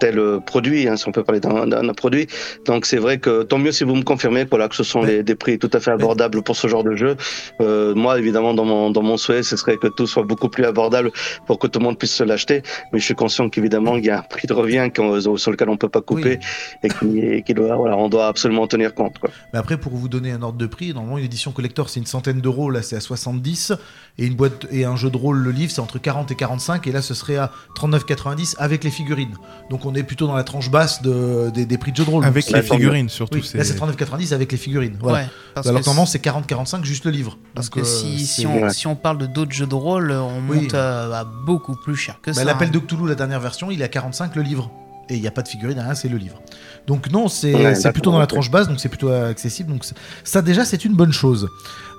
tel 0.00 0.20
produit, 0.46 0.88
hein, 0.88 0.96
si 0.96 1.08
on 1.08 1.12
peut 1.12 1.24
parler 1.24 1.40
d'un 1.40 1.92
produit. 1.94 2.26
Donc 2.66 2.86
c'est 2.86 2.98
vrai 2.98 3.18
que 3.18 3.42
tant 3.42 3.58
mieux 3.58 3.72
si 3.72 3.84
vous 3.84 3.94
me 3.94 4.02
confirmez 4.02 4.44
voilà, 4.44 4.68
que 4.68 4.76
ce 4.76 4.84
sont 4.84 5.02
les, 5.02 5.22
des 5.22 5.34
prix 5.34 5.58
tout 5.58 5.70
à 5.72 5.80
fait 5.80 5.90
abordables 5.90 6.42
pour 6.42 6.56
ce 6.56 6.68
genre 6.68 6.84
de 6.84 6.94
jeu. 6.94 7.16
Euh, 7.60 7.94
moi, 7.94 8.18
évidemment, 8.18 8.54
dans 8.54 8.64
mon, 8.64 8.90
dans 8.90 9.02
mon 9.02 9.16
souhait, 9.16 9.42
ce 9.42 9.56
serait 9.56 9.76
que 9.76 9.88
tout 9.88 10.06
soit 10.06 10.24
beaucoup 10.24 10.48
plus 10.48 10.64
abordable 10.64 11.10
pour 11.46 11.58
que 11.58 11.66
tout 11.66 11.78
le 11.78 11.84
monde 11.84 11.98
puisse 11.98 12.14
se 12.14 12.24
l'acheter. 12.24 12.62
Mais 12.92 12.98
je 12.98 13.04
suis 13.04 13.14
conscient 13.14 13.48
qu'évidemment, 13.48 13.96
il 13.96 14.04
y 14.04 14.10
a 14.10 14.18
un 14.18 14.22
prix 14.22 14.46
de 14.46 14.52
revient 14.52 14.88
sur 15.36 15.50
lequel 15.50 15.68
on 15.68 15.76
peut 15.76 15.88
pas 15.88 16.00
couper 16.00 16.17
Oui. 16.24 16.38
et 17.22 17.42
qui, 17.42 17.54
doit, 17.54 17.76
voilà, 17.76 17.96
on 17.96 18.08
doit 18.08 18.26
absolument 18.28 18.62
en 18.62 18.66
tenir 18.66 18.94
compte. 18.94 19.18
Quoi. 19.18 19.30
Mais 19.52 19.58
après, 19.58 19.76
pour 19.76 19.92
vous 19.94 20.08
donner 20.08 20.32
un 20.32 20.42
ordre 20.42 20.58
de 20.58 20.66
prix, 20.66 20.92
normalement, 20.92 21.18
une 21.18 21.24
édition 21.24 21.52
collector, 21.52 21.88
c'est 21.88 22.00
une 22.00 22.06
centaine 22.06 22.40
d'euros. 22.40 22.70
Là, 22.70 22.82
c'est 22.82 22.96
à 22.96 23.00
70. 23.00 23.72
Et 24.18 24.26
une 24.26 24.34
boîte 24.34 24.66
et 24.70 24.84
un 24.84 24.96
jeu 24.96 25.10
de 25.10 25.16
rôle, 25.16 25.38
le 25.38 25.50
livre, 25.50 25.70
c'est 25.72 25.80
entre 25.80 25.98
40 25.98 26.30
et 26.30 26.34
45. 26.34 26.86
Et 26.86 26.92
là, 26.92 27.02
ce 27.02 27.14
serait 27.14 27.36
à 27.36 27.52
39,90 27.76 28.56
avec 28.58 28.84
les 28.84 28.90
figurines. 28.90 29.34
Donc, 29.70 29.86
on 29.86 29.94
est 29.94 30.02
plutôt 30.02 30.26
dans 30.26 30.34
la 30.36 30.44
tranche 30.44 30.70
basse 30.70 31.02
de, 31.02 31.50
des, 31.50 31.66
des 31.66 31.78
prix 31.78 31.92
de 31.92 31.96
jeu 31.96 32.04
de 32.04 32.10
rôle. 32.10 32.24
Avec 32.24 32.50
les 32.50 32.62
figurines, 32.62 33.08
surtout. 33.08 33.38
oui, 33.38 33.50
là, 33.54 33.64
c'est 33.64 33.78
39,90 33.78 34.34
avec 34.34 34.50
les 34.52 34.58
figurines. 34.58 34.96
Voilà. 35.00 35.18
Ouais, 35.18 35.26
parce 35.54 35.66
Alors, 35.66 35.80
que 35.80 35.86
normalement, 35.86 36.06
c'est 36.06 36.22
40-45 36.24 36.84
juste 36.84 37.04
le 37.04 37.10
livre. 37.12 37.38
Parce 37.54 37.70
Donc, 37.70 37.74
que 37.76 37.80
euh, 37.80 37.84
si, 37.84 38.46
on, 38.46 38.62
Ouais. 38.62 38.70
si 38.70 38.86
on 38.86 38.96
parle 38.96 39.18
de 39.18 39.26
d'autres 39.26 39.52
jeux 39.52 39.66
de 39.66 39.74
rôle, 39.74 40.10
on 40.10 40.40
Oui. 40.48 40.62
monte 40.62 40.74
à 40.74 41.24
beaucoup 41.46 41.76
plus 41.76 41.96
cher 41.96 42.18
que 42.22 42.30
Bah, 42.30 42.34
ça. 42.34 42.44
L'appel 42.44 42.68
hein. 42.68 42.72
de 42.72 42.78
Cthulhu, 42.78 43.06
la 43.08 43.14
dernière 43.14 43.40
version, 43.40 43.70
il 43.70 43.80
est 43.80 43.84
à 43.84 43.88
45 43.88 44.34
le 44.36 44.42
livre. 44.42 44.70
Et 45.10 45.14
il 45.16 45.20
n'y 45.20 45.26
a 45.26 45.30
pas 45.30 45.42
de 45.42 45.48
figurine, 45.48 45.78
rien, 45.78 45.94
c'est 45.94 46.08
le 46.08 46.18
livre. 46.18 46.40
Donc 46.86 47.10
non, 47.10 47.28
c'est 47.28 47.54
Ouais, 47.54 47.92
plutôt 47.92 48.10
dans 48.10 48.18
la 48.18 48.26
tranche 48.26 48.50
basse, 48.50 48.68
donc 48.68 48.78
c'est 48.80 48.88
plutôt 48.88 49.08
accessible. 49.10 49.70
Donc 49.72 49.84
ça 50.24 50.42
déjà, 50.42 50.64
c'est 50.64 50.84
une 50.84 50.94
bonne 50.94 51.12
chose. 51.12 51.48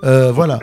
Euh, 0.04 0.30
voilà. 0.32 0.58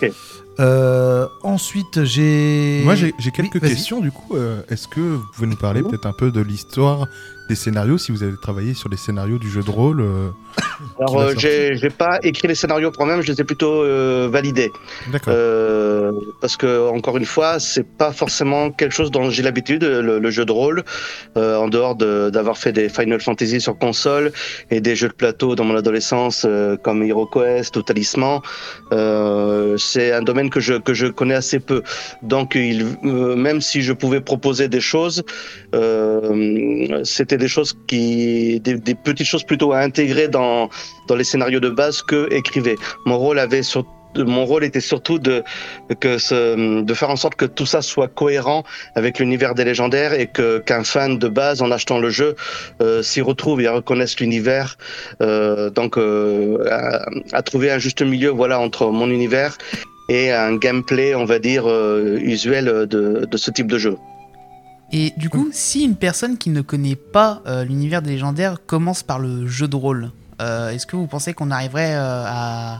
Euh, 0.59 1.27
ensuite, 1.43 2.03
j'ai... 2.03 2.81
Moi, 2.83 2.95
j'ai 2.95 3.13
Oui, 3.19 3.31
quelques 3.31 3.59
questions, 3.61 3.99
du 4.01 4.11
coup. 4.11 4.35
Euh, 4.35 4.61
Est-ce 4.69 4.87
que 4.87 4.99
vous 5.01 5.25
pouvez 5.35 5.47
nous 5.47 5.55
parler 5.55 5.81
Mhm. 5.81 5.89
peut-être 5.89 6.07
un 6.07 6.13
peu 6.13 6.31
de 6.31 6.41
l'histoire 6.41 7.05
des 7.47 7.55
scénarios, 7.55 7.97
si 7.97 8.11
vous 8.11 8.23
avez 8.23 8.35
travaillé 8.41 8.73
sur 8.73 8.89
les 8.89 8.97
scénarios 8.97 9.37
du 9.37 9.49
jeu 9.49 9.61
de 9.63 9.69
rôle 9.69 10.01
euh, 10.01 10.29
Alors, 10.99 11.19
euh, 11.19 11.33
j'ai 11.37 11.89
pas 11.89 12.19
écrit 12.23 12.47
les 12.47 12.55
scénarios 12.55 12.91
pour 12.91 13.05
moi-même, 13.05 13.23
je 13.23 13.31
les 13.31 13.41
ai 13.41 13.43
plutôt 13.43 13.83
euh, 13.83 14.27
validés. 14.31 14.71
D'accord. 15.11 15.33
Euh, 15.35 16.11
parce 16.41 16.57
que 16.57 16.89
encore 16.89 17.17
une 17.17 17.25
fois, 17.25 17.59
c'est 17.59 17.85
pas 17.87 18.11
forcément 18.11 18.71
quelque 18.71 18.93
chose 18.93 19.11
dont 19.11 19.29
j'ai 19.29 19.43
l'habitude, 19.43 19.83
le, 19.83 20.19
le 20.19 20.29
jeu 20.31 20.45
de 20.45 20.51
rôle, 20.51 20.83
en 21.35 21.67
dehors 21.67 21.95
de- 21.95 22.29
d'avoir 22.29 22.57
fait 22.57 22.71
des 22.71 22.89
Final 22.89 23.19
Fantasy 23.21 23.61
sur 23.61 23.77
console 23.77 24.31
et 24.71 24.81
des 24.81 24.95
jeux 24.95 25.07
de 25.09 25.13
plateau 25.13 25.55
dans 25.55 25.63
mon 25.63 25.75
adolescence 25.75 26.45
comme 26.83 27.03
Hero 27.03 27.25
Quest 27.25 27.75
ou 27.77 27.81
Talisman. 27.81 28.39
C'est 29.77 30.11
un 30.11 30.21
domaine 30.21 30.49
que 30.49 30.59
je 30.59 30.73
que 30.75 30.93
je 30.93 31.07
connais 31.07 31.35
assez 31.35 31.59
peu. 31.59 31.83
Donc, 32.23 32.55
il, 32.55 32.85
même 33.03 33.61
si 33.61 33.81
je 33.81 33.93
pouvais 33.93 34.21
proposer 34.21 34.67
des 34.67 34.81
choses, 34.81 35.23
euh, 35.77 37.03
c'était 37.03 37.37
des 37.37 37.47
choses 37.47 37.77
qui, 37.87 38.59
des, 38.59 38.95
petites 38.95 39.27
choses 39.27 39.43
plutôt 39.43 39.71
à 39.73 39.79
intégrer 39.79 40.27
dans 40.27 40.69
dans 41.07 41.15
les 41.15 41.23
scénarios 41.23 41.59
de 41.59 41.69
base 41.69 42.01
que 42.01 42.31
écrivait. 42.33 42.75
Mon 43.05 43.17
rôle 43.17 43.39
était 44.63 44.81
surtout 44.81 45.19
de 45.19 45.43
que 45.99 46.81
de 46.81 46.93
faire 46.93 47.09
en 47.09 47.15
sorte 47.15 47.35
que 47.35 47.45
tout 47.45 47.67
ça 47.67 47.81
soit 47.81 48.07
cohérent 48.07 48.63
avec 48.95 49.19
l'univers 49.19 49.53
des 49.53 49.63
légendaires 49.63 50.13
et 50.13 50.27
que 50.27 50.57
qu'un 50.59 50.83
fan 50.83 51.19
de 51.19 51.27
base 51.27 51.61
en 51.61 51.69
achetant 51.71 51.99
le 51.99 52.09
jeu 52.09 52.35
euh, 52.81 53.03
s'y 53.03 53.21
retrouve 53.21 53.61
et 53.61 53.67
reconnaisse 53.67 54.19
l'univers 54.19 54.77
euh, 55.21 55.69
donc 55.69 55.97
à, 55.99 57.41
trouver 57.43 57.69
un 57.69 57.77
juste 57.77 58.01
milieu 58.01 58.29
voilà 58.29 58.59
entre 58.59 58.87
mon 58.87 59.09
univers 59.11 59.57
et 60.09 60.31
un 60.31 60.55
gameplay 60.55 61.13
on 61.13 61.25
va 61.25 61.37
dire 61.37 61.67
usuel 61.67 62.87
de 62.87 63.37
ce 63.37 63.51
type 63.51 63.67
de 63.67 63.77
jeu. 63.77 63.97
Et 64.93 65.11
du 65.17 65.29
coup, 65.29 65.49
si 65.51 65.83
une 65.83 65.95
personne 65.95 66.37
qui 66.37 66.49
ne 66.49 66.61
connaît 66.61 66.95
pas 66.95 67.41
euh, 67.45 67.65
l'univers 67.65 68.01
des 68.01 68.11
légendaires 68.11 68.57
commence 68.65 69.03
par 69.03 69.19
le 69.19 69.45
jeu 69.45 69.67
de 69.67 69.75
rôle, 69.75 70.11
euh, 70.41 70.69
est-ce 70.69 70.85
que 70.85 70.95
vous 70.95 71.07
pensez 71.07 71.33
qu'on 71.33 71.51
arriverait 71.51 71.95
euh, 71.95 72.23
à, 72.25 72.79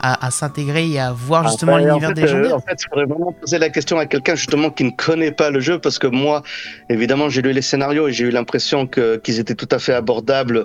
à, 0.00 0.26
à 0.26 0.30
s'intégrer 0.32 0.88
et 0.88 0.98
à 0.98 1.12
voir 1.12 1.48
justement 1.48 1.76
Après, 1.76 1.86
l'univers 1.86 2.10
en 2.10 2.14
fait, 2.14 2.14
des 2.14 2.22
légendaires? 2.22 2.56
en 2.56 2.60
fait, 2.60 2.76
il 2.82 2.88
faudrait 2.88 3.06
vraiment 3.06 3.32
poser 3.32 3.58
la 3.58 3.68
question 3.68 3.98
à 3.98 4.06
quelqu'un 4.06 4.34
justement 4.34 4.70
qui 4.70 4.84
ne 4.84 4.90
connaît 4.90 5.30
pas 5.30 5.50
le 5.50 5.60
jeu, 5.60 5.78
parce 5.78 6.00
que 6.00 6.08
moi, 6.08 6.42
évidemment, 6.88 7.28
j'ai 7.28 7.40
lu 7.40 7.52
les 7.52 7.62
scénarios 7.62 8.08
et 8.08 8.12
j'ai 8.12 8.24
eu 8.24 8.30
l'impression 8.30 8.88
qu'ils 8.88 9.38
étaient 9.38 9.54
tout 9.54 9.68
à 9.70 9.78
fait 9.78 9.94
abordables 9.94 10.64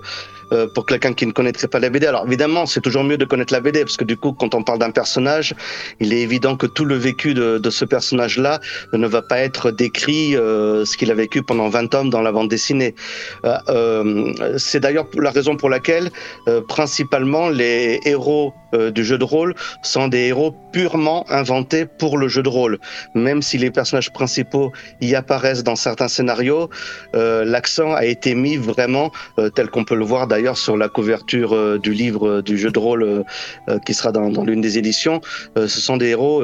euh, 0.52 0.68
pour 0.68 0.86
quelqu'un 0.88 1.14
qui 1.14 1.28
ne 1.28 1.32
connaîtrait 1.32 1.68
pas 1.68 1.80
la 1.80 1.90
BD. 1.90 2.08
Alors 2.08 2.26
évidemment, 2.26 2.66
c'est 2.66 2.82
toujours 2.82 3.04
mieux 3.04 3.18
de 3.18 3.26
connaître 3.26 3.54
la 3.54 3.60
BD, 3.60 3.82
parce 3.82 3.98
que 3.98 4.04
du 4.04 4.18
coup, 4.18 4.34
quand 4.34 4.56
on 4.56 4.64
parle 4.64 4.80
d'un 4.80 4.90
personnage, 4.90 5.54
il 6.00 6.12
est 6.12 6.22
évident 6.22 6.56
que 6.56 6.66
tout 6.66 6.86
le 6.86 6.96
vécu 6.96 7.36
de, 7.36 7.70
ce 7.70 7.86
personnage-là 7.86 8.60
ne 8.94 9.06
va 9.06 9.22
pas 9.22 9.40
être 9.40 9.70
décrit 9.70 10.36
euh, 10.36 10.86
ce 10.86 10.98
qu'il 10.98 11.12
a 11.12 11.14
vécu 11.14 11.44
pendant 11.44 11.70
20 11.70 11.88
tomes 11.88 12.10
dans 12.10 12.22
la 12.22 12.32
bande 12.32 12.50
dessinée. 12.50 12.96
Euh, 13.46 14.34
c'est 14.58 14.80
d'ailleurs 14.80 15.06
la 15.16 15.30
raison 15.30 15.56
pour 15.56 15.70
laquelle, 15.70 16.10
principalement, 16.68 17.50
les 17.50 18.00
héros 18.06 18.54
du 18.74 19.04
jeu 19.04 19.18
de 19.18 19.24
rôle 19.24 19.56
sont 19.84 20.08
des 20.08 20.28
héros 20.28 20.56
purement 20.72 21.26
inventés 21.30 21.86
pour 21.86 22.18
le 22.18 22.28
jeu 22.28 22.44
de 22.44 22.50
rôle. 22.50 22.80
Même 23.14 23.42
si 23.42 23.58
les 23.58 23.72
personnages 23.72 24.12
principaux 24.12 24.72
y 25.02 25.16
apparaissent 25.16 25.64
dans 25.64 25.76
certains 25.76 26.08
scénarios, 26.08 26.70
l'accent 27.14 27.94
a 27.94 28.06
été 28.06 28.34
mis 28.36 28.58
vraiment, 28.58 29.12
tel 29.56 29.70
qu'on 29.70 29.84
peut 29.84 29.96
le 29.96 30.06
voir 30.06 30.28
d'ailleurs 30.28 30.39
sur 30.56 30.78
la 30.78 30.90
couverture 30.90 31.54
euh, 31.54 31.78
du 31.78 31.94
livre 31.94 32.28
euh, 32.28 32.42
du 32.42 32.58
jeu 32.58 32.72
de 32.72 32.80
rôle 32.80 33.04
euh, 33.04 33.80
qui 33.86 33.94
sera 33.94 34.12
dans, 34.12 34.44
l'une 34.44 34.62
des 34.62 34.78
éditions. 34.78 35.22
Ce 35.56 35.68
sont 35.68 35.98
des 35.98 36.08
héros 36.08 36.44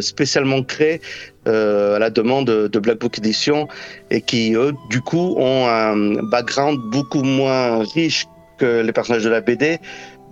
spécialement 0.00 0.62
créés 0.62 1.00
à 1.46 1.98
la 1.98 2.10
demande 2.10 2.46
de 2.46 2.78
Black 2.78 2.98
Book 2.98 3.18
Edition 3.18 3.68
et 4.10 4.20
qui, 4.20 4.54
eux, 4.54 4.72
du 4.90 5.00
coup, 5.00 5.34
ont 5.38 5.66
un 5.66 6.22
background 6.30 6.78
beaucoup 6.90 7.22
moins 7.22 7.82
riche 7.94 8.26
que 8.58 8.82
les 8.82 8.92
personnages 8.92 9.24
de 9.24 9.30
la 9.30 9.40
BD 9.40 9.78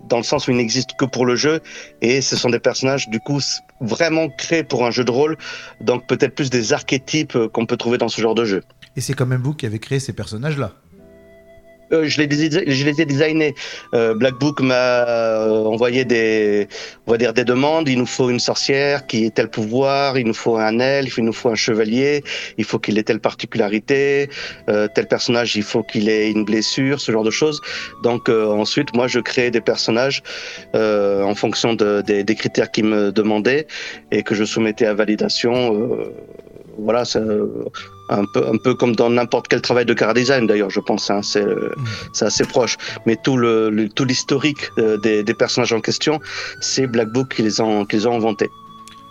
dans 0.09 0.19
le 0.19 0.23
sens 0.23 0.49
où 0.49 0.51
ils 0.51 0.57
n'existent 0.57 0.95
que 0.99 1.05
pour 1.05 1.27
le 1.27 1.37
jeu 1.37 1.61
et 2.03 2.21
ce 2.21 2.37
sont 2.37 2.51
des 2.51 2.61
personnages 2.61 3.09
du 3.09 3.21
coup 3.21 3.41
vraiment 3.81 4.29
créés 4.29 4.65
pour 4.65 4.87
un 4.87 4.91
jeu 4.91 5.05
de 5.05 5.11
rôle 5.11 5.37
donc 5.81 6.07
peut-être 6.07 6.35
plus 6.35 6.51
des 6.51 6.73
archétypes 6.73 7.37
qu'on 7.53 7.67
peut 7.67 7.77
trouver 7.77 7.99
dans 7.99 8.09
ce 8.09 8.21
genre 8.21 8.35
de 8.35 8.45
jeu. 8.45 8.63
Et 8.97 9.01
c'est 9.01 9.15
quand 9.15 9.27
même 9.27 9.43
vous 9.43 9.55
qui 9.55 9.67
avez 9.67 9.79
créé 9.79 10.01
ces 10.01 10.13
personnages-là. 10.13 10.73
Euh, 11.93 12.05
je, 12.07 12.21
les, 12.21 13.01
ai 13.01 13.05
designés. 13.05 13.55
Euh, 13.95 14.15
Black 14.15 14.39
Book 14.39 14.61
m'a 14.61 14.75
euh, 14.75 15.65
envoyé 15.65 16.05
des, 16.05 16.69
on 17.07 17.13
va 17.13 17.19
dire 17.19 17.33
des 17.33 17.45
demandes. 17.45 17.89
Il 17.89 17.99
nous 17.99 18.07
faut 18.07 18.31
une 18.31 18.41
sorcière 18.41 19.07
qui 19.07 19.25
ait 19.25 19.31
tel 19.31 19.49
pouvoir, 19.49 20.19
il 20.19 20.27
nous 20.27 20.35
faut 20.35 20.57
un 20.57 20.79
elfe, 20.79 21.19
il 21.19 21.25
nous 21.25 21.33
faut 21.33 21.49
un 21.49 21.55
chevalier, 21.55 22.23
il 22.59 22.65
faut 22.65 22.79
qu'il 22.79 22.99
ait 22.99 23.03
telle 23.03 23.21
particularité, 23.21 24.29
euh, 24.69 24.89
tel 24.95 25.07
personnage, 25.07 25.57
il 25.57 25.63
faut 25.63 25.83
qu'il 25.83 26.09
ait 26.09 26.31
une 26.31 26.45
blessure, 26.45 27.01
ce 27.01 27.13
genre 27.13 27.25
de 27.25 27.31
choses. 27.31 27.61
Donc 28.03 28.29
euh, 28.29 28.47
ensuite, 28.47 28.95
moi, 28.95 29.09
je 29.09 29.21
crée 29.21 29.51
des 29.51 29.61
personnages 29.61 30.23
en 30.75 31.35
fonction 31.35 31.75
de, 31.75 32.03
des, 32.03 32.25
des 32.25 32.35
critères 32.35 32.71
qui 32.71 32.83
me 32.83 33.13
demandaient 33.13 33.67
et 34.11 34.23
que 34.23 34.35
je 34.35 34.45
soumettais 34.45 34.87
à 34.87 34.95
validation. 34.95 36.13
voilà, 36.79 37.05
c'est 37.05 37.21
un 38.09 38.25
peu, 38.25 38.47
un 38.47 38.57
peu 38.57 38.75
comme 38.75 38.95
dans 38.95 39.11
n'importe 39.11 39.49
quel 39.49 39.61
travail 39.61 39.85
de 39.85 39.95
car 39.95 40.15
design 40.15 40.47
d'ailleurs, 40.47 40.71
je 40.71 40.81
pense. 40.81 41.11
Hein, 41.11 41.23
c'est, 41.23 41.47
c'est 42.13 42.25
assez 42.25 42.45
proche. 42.45 42.77
Mais 43.07 43.17
tout 43.17 43.37
le, 43.37 43.71
le 43.71 43.89
tout 43.89 44.05
l'historique 44.05 44.71
euh, 44.79 44.97
des, 44.97 45.23
des, 45.23 45.35
personnages 45.35 45.73
en 45.73 45.81
question, 45.81 46.21
c'est 46.61 46.87
Black 46.87 47.13
Book 47.13 47.35
qui 47.35 47.43
les 47.43 47.61
ont, 47.61 47.85
qui 47.85 47.97
les 47.97 48.07
ont 48.07 48.15
inventés. 48.15 48.51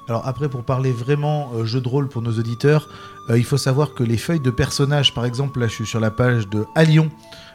Alors 0.08 0.26
après, 0.26 0.48
pour 0.48 0.64
parler 0.64 0.92
vraiment 0.92 1.52
euh, 1.56 1.66
jeu 1.66 1.82
de 1.82 1.88
rôle 1.88 2.08
pour 2.08 2.22
nos 2.22 2.32
auditeurs, 2.32 2.88
euh, 3.30 3.38
il 3.38 3.44
faut 3.44 3.58
savoir 3.58 3.94
que 3.94 4.04
les 4.04 4.18
feuilles 4.18 4.40
de 4.40 4.52
personnages, 4.52 5.14
par 5.14 5.26
exemple, 5.26 5.60
là 5.60 5.68
je 5.68 5.74
suis 5.74 5.86
sur 5.86 6.00
la 6.00 6.12
page 6.12 6.48
de 6.48 6.66
Alion, 6.76 7.10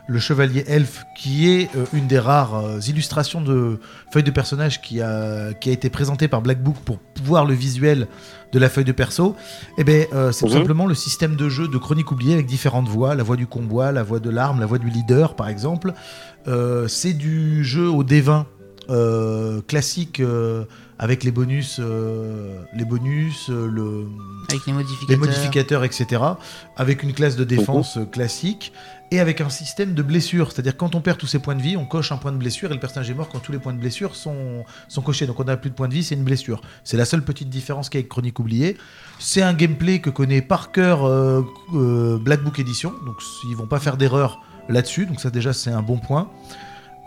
le 0.08 0.18
chevalier 0.18 0.64
elfe, 0.66 1.04
qui 1.16 1.48
est 1.48 1.74
euh, 1.76 1.84
une 1.92 2.06
des 2.08 2.18
rares 2.18 2.54
euh, 2.56 2.80
illustrations 2.80 3.40
de 3.40 3.78
feuilles 4.12 4.24
de 4.24 4.30
personnage 4.32 4.82
qui 4.82 5.00
a, 5.00 5.52
qui 5.54 5.70
a 5.70 5.72
été 5.72 5.90
présentée 5.90 6.26
par 6.28 6.42
Black 6.42 6.62
Book 6.62 6.76
pour 6.84 6.98
pouvoir 6.98 7.44
le 7.44 7.54
visuel 7.54 8.08
de 8.52 8.58
la 8.58 8.68
feuille 8.68 8.84
de 8.84 8.92
perso, 8.92 9.36
eh 9.78 9.84
ben, 9.84 10.06
euh, 10.12 10.32
c'est 10.32 10.44
tout 10.46 10.52
Mhm. 10.52 10.58
simplement 10.58 10.86
le 10.86 10.94
système 10.94 11.36
de 11.36 11.48
jeu 11.48 11.68
de 11.68 11.78
chronique 11.78 12.10
oubliée 12.10 12.34
avec 12.34 12.46
différentes 12.46 12.88
voix, 12.88 13.14
la 13.14 13.22
voix 13.22 13.36
du 13.36 13.46
combat, 13.46 13.92
la 13.92 14.02
voix 14.02 14.18
de 14.20 14.28
l'arme, 14.28 14.60
la 14.60 14.66
voix 14.66 14.78
du 14.78 14.90
leader 14.90 15.36
par 15.36 15.48
exemple. 15.48 15.92
Euh, 16.48 16.88
c'est 16.88 17.12
du 17.14 17.64
jeu 17.64 17.88
au 17.88 18.02
D20 18.04 18.44
euh, 18.90 19.60
classique 19.62 20.18
euh, 20.20 20.64
avec 20.98 21.22
les 21.24 21.30
bonus, 21.30 21.78
euh, 21.80 22.58
les 22.74 22.84
bonus, 22.84 23.48
euh, 23.48 23.66
le, 23.68 24.06
Avec 24.50 24.66
les 24.66 24.72
modificateurs. 24.72 25.08
les 25.08 25.16
modificateurs, 25.16 25.84
etc. 25.84 26.22
Avec 26.76 27.02
une 27.04 27.12
classe 27.12 27.36
de 27.36 27.44
défense 27.44 27.98
classique 28.10 28.72
et 29.12 29.20
avec 29.20 29.42
un 29.42 29.50
système 29.50 29.92
de 29.92 30.02
blessure. 30.02 30.50
C'est-à-dire 30.50 30.74
quand 30.74 30.94
on 30.94 31.02
perd 31.02 31.18
tous 31.18 31.26
ses 31.26 31.38
points 31.38 31.54
de 31.54 31.60
vie, 31.60 31.76
on 31.76 31.84
coche 31.84 32.10
un 32.12 32.16
point 32.16 32.32
de 32.32 32.38
blessure 32.38 32.70
et 32.70 32.74
le 32.74 32.80
personnage 32.80 33.10
est 33.10 33.14
mort 33.14 33.28
quand 33.28 33.40
tous 33.40 33.52
les 33.52 33.58
points 33.58 33.74
de 33.74 33.78
blessure 33.78 34.16
sont, 34.16 34.64
sont 34.88 35.02
cochés. 35.02 35.26
Donc 35.26 35.38
on 35.38 35.44
n'a 35.44 35.58
plus 35.58 35.68
de 35.68 35.74
points 35.74 35.88
de 35.88 35.92
vie, 35.92 36.02
c'est 36.02 36.14
une 36.14 36.24
blessure. 36.24 36.62
C'est 36.82 36.96
la 36.96 37.04
seule 37.04 37.22
petite 37.22 37.50
différence 37.50 37.90
qu'il 37.90 37.98
y 37.98 38.00
a 38.00 38.02
avec 38.02 38.08
Chronique 38.08 38.38
oubliée. 38.38 38.78
C'est 39.18 39.42
un 39.42 39.52
gameplay 39.52 40.00
que 40.00 40.08
connaît 40.08 40.40
par 40.40 40.72
cœur 40.72 41.04
euh, 41.04 41.42
euh, 41.74 42.18
Black 42.18 42.42
Book 42.42 42.58
Edition. 42.58 42.94
Donc 43.04 43.16
ils 43.50 43.54
vont 43.54 43.66
pas 43.66 43.80
faire 43.80 43.98
d'erreur 43.98 44.40
là-dessus. 44.70 45.04
Donc 45.04 45.20
ça 45.20 45.28
déjà 45.28 45.52
c'est 45.52 45.70
un 45.70 45.82
bon 45.82 45.98
point. 45.98 46.30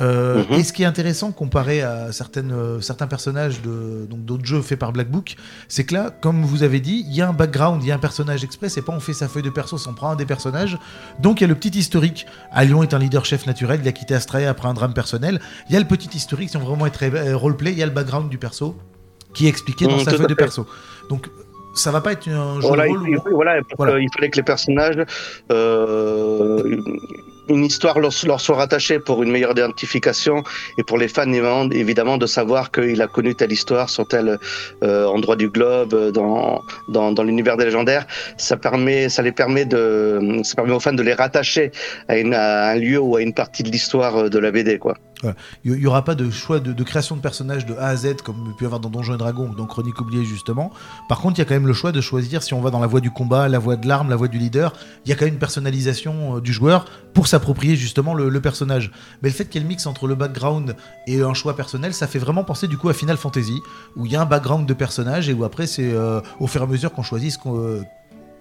Euh, 0.02 0.44
Mhm. 0.50 0.60
Et 0.60 0.64
ce 0.66 0.74
qui 0.74 0.84
est 0.84 0.86
intéressant 0.86 1.32
comparé 1.32 1.82
à 1.82 2.12
certaines, 2.12 2.52
euh, 2.52 2.82
certains 2.82 3.08
personnages 3.08 3.62
de 3.62 4.06
donc 4.10 4.26
d'autres 4.26 4.46
jeux 4.46 4.62
faits 4.62 4.78
par 4.78 4.92
Black 4.92 5.10
Book, 5.10 5.36
c'est 5.70 5.86
que 5.86 5.94
là, 5.94 6.10
comme 6.22 6.44
vous 6.44 6.64
avez 6.64 6.82
dit, 6.82 7.06
il 7.08 7.16
y 7.16 7.22
a 7.22 7.30
un 7.30 7.34
background, 7.34 7.82
il 7.82 7.88
y 7.88 7.92
a 7.94 7.96
un 7.96 8.00
personnage 8.00 8.44
exprès, 8.44 8.68
c'est 8.68 8.82
pas 8.82 8.92
on 8.92 9.00
fait 9.00 9.14
sa 9.14 9.30
feuille 9.30 9.44
de 9.44 9.50
perso, 9.50 9.78
on 9.88 9.94
prend 9.94 10.10
un 10.12 10.16
des 10.18 10.26
personnages. 10.26 10.78
Donc 11.22 11.40
il 11.40 11.44
y 11.44 11.46
a 11.46 11.48
le 11.48 11.56
petit 11.56 11.78
historique. 11.80 12.26
Alion 12.52 12.84
est 12.84 12.94
un 12.94 13.00
leader 13.00 13.24
chef 13.24 13.46
naturel, 13.48 13.80
il 13.82 13.88
a 13.88 13.94
quitté 13.94 14.14
Astraea 14.16 14.50
après 14.50 14.68
un 14.68 14.74
drame 14.74 14.94
personnel. 14.94 15.40
Il 15.70 15.74
y 15.74 15.78
a 15.78 15.80
le 15.80 15.88
petit 15.88 16.10
historique, 16.14 16.50
si 16.50 16.58
on 16.58 16.60
veut 16.60 16.66
vraiment 16.66 16.88
être 16.88 17.02
euh, 17.04 17.38
roleplay, 17.38 17.72
il 17.72 17.78
y 17.78 17.84
a 17.84 17.86
le 17.86 17.92
background 17.94 18.30
du 18.30 18.38
perso 18.38 18.76
qui 19.34 19.46
est 19.46 19.50
expliqué 19.50 19.86
dans 19.88 19.96
Mm, 19.98 20.04
sa 20.04 20.12
feuille 20.12 20.28
de 20.28 20.34
perso. 20.34 20.66
Donc 21.10 21.30
ça 21.74 21.92
va 21.92 22.02
pas 22.02 22.12
être 22.14 22.28
un 22.30 22.60
jeu 22.62 22.68
Voilà, 22.68 22.84
de 22.84 22.90
il, 22.90 22.98
rôle 22.98 23.10
il- 23.10 23.18
où- 23.18 23.36
voilà, 23.36 23.58
il 23.60 24.10
fallait 24.14 24.30
que 24.30 24.38
les 24.38 24.44
personnages, 24.44 24.98
euh, 25.52 26.82
une 27.50 27.66
histoire 27.66 28.00
leur, 28.00 28.12
leur 28.26 28.42
soit 28.42 28.56
rattachée 28.56 29.00
pour 29.00 29.24
une 29.24 29.32
meilleure 29.32 29.52
identification 29.52 30.44
et 30.78 30.84
pour 30.84 30.98
les 30.98 31.08
fans 31.08 31.26
évidemment, 31.72 32.18
de 32.18 32.26
savoir 32.26 32.72
qu'il 32.72 33.02
a 33.02 33.08
connu 33.08 33.36
telle 33.36 33.52
histoire 33.52 33.90
sur 33.90 34.08
tel 34.08 34.40
euh, 34.84 35.06
endroit 35.06 35.36
du 35.36 35.50
globe 35.50 36.12
dans 36.12 36.62
dans, 36.88 37.24
l'univers 37.24 37.58
des 37.58 37.66
légendaires. 37.66 38.06
Ça 38.38 38.58
permet, 38.58 39.10
ça 39.10 39.22
les 39.22 39.32
permet 39.32 39.66
de, 39.66 40.42
ça 40.44 40.56
permet 40.56 40.74
aux 40.74 40.80
fans 40.80 40.94
de 40.94 41.04
les 41.04 41.14
rattacher 41.14 41.72
à, 42.08 42.14
un 42.14 42.76
lieu 42.76 43.00
ou 43.00 43.16
à 43.16 43.22
une 43.22 43.34
partie 43.34 43.64
de 43.64 43.70
l'histoire 43.70 44.30
de 44.30 44.40
la 44.40 44.52
BD 44.52 44.80
quoi. 44.80 44.96
Il 45.64 45.74
n'y 45.74 45.88
aura 45.88 46.04
pas 46.04 46.14
de 46.14 46.30
choix 46.30 46.60
de, 46.60 46.84
création 46.84 47.16
de 47.16 47.22
personnages 47.22 47.66
de 47.66 47.74
A 47.76 47.88
à 47.88 47.96
Z 47.96 48.18
comme 48.24 48.36
il 48.48 48.56
peut 48.56 48.64
y 48.64 48.66
avoir 48.66 48.80
dans 48.80 48.90
Donjons 48.90 49.16
et 49.16 49.18
Dragons 49.18 49.50
ou 49.52 49.56
dans 49.56 49.66
Chronique 49.66 50.00
oubliée 50.00 50.26
justement. 50.26 50.72
Par 51.10 51.20
contre, 51.20 51.40
il 51.40 51.40
y 51.40 51.42
a 51.42 51.46
quand 51.46 51.54
même 51.54 51.68
le 51.68 51.74
choix 51.74 51.92
de 51.92 52.02
choisir 52.02 52.44
si 52.44 52.54
on 52.54 52.62
va 52.62 52.70
dans 52.70 52.80
la 52.80 52.88
voie 52.88 53.02
du 53.02 53.12
combat, 53.12 53.48
la 53.48 53.60
voie 53.60 53.76
de 53.76 53.88
l'arme, 53.88 54.10
la 54.10 54.16
voie 54.16 54.28
du 54.28 54.38
leader. 54.38 54.74
Il 55.06 55.10
y 55.10 55.14
a 55.14 55.16
quand 55.16 55.26
même 55.26 55.34
une 55.34 55.40
personnalisation 55.40 56.38
euh, 56.38 56.42
du 56.42 56.54
joueur 56.54 56.86
pour 57.14 57.28
s'approprier 57.36 57.76
justement 57.76 58.14
le, 58.14 58.30
le 58.30 58.42
personnage. 58.42 58.92
Mais 59.22 59.30
le 59.30 59.36
fait 59.36 59.46
qu'il 59.46 59.56
y 59.56 59.64
ait 59.64 59.68
le 59.68 59.70
mix 59.70 59.86
entre 59.88 60.08
le 60.08 60.16
background 60.16 60.76
et 61.08 61.22
un 61.22 61.34
choix 61.34 61.56
personnel, 61.56 61.94
ça 61.94 62.08
fait 62.08 62.20
vraiment 62.20 62.44
penser 62.44 62.68
du 62.68 62.78
coup 62.78 62.90
à 62.90 62.94
Final 62.94 63.18
Fantasy 63.18 63.60
où 63.96 64.06
il 64.06 64.12
y 64.12 64.16
a 64.16 64.22
un 64.22 64.26
background 64.26 64.66
de 64.68 64.74
personnage 64.74 65.30
et 65.30 65.34
où 65.34 65.44
après 65.44 65.68
c'est 65.68 65.92
euh, 65.94 66.22
au 66.40 66.48
fur 66.48 66.62
et 66.62 66.64
à 66.64 66.68
mesure 66.68 66.92
qu'on 66.94 67.04
choisit 67.04 67.32
ce 67.32 67.38
qu'on, 67.38 67.60
euh, 67.60 67.82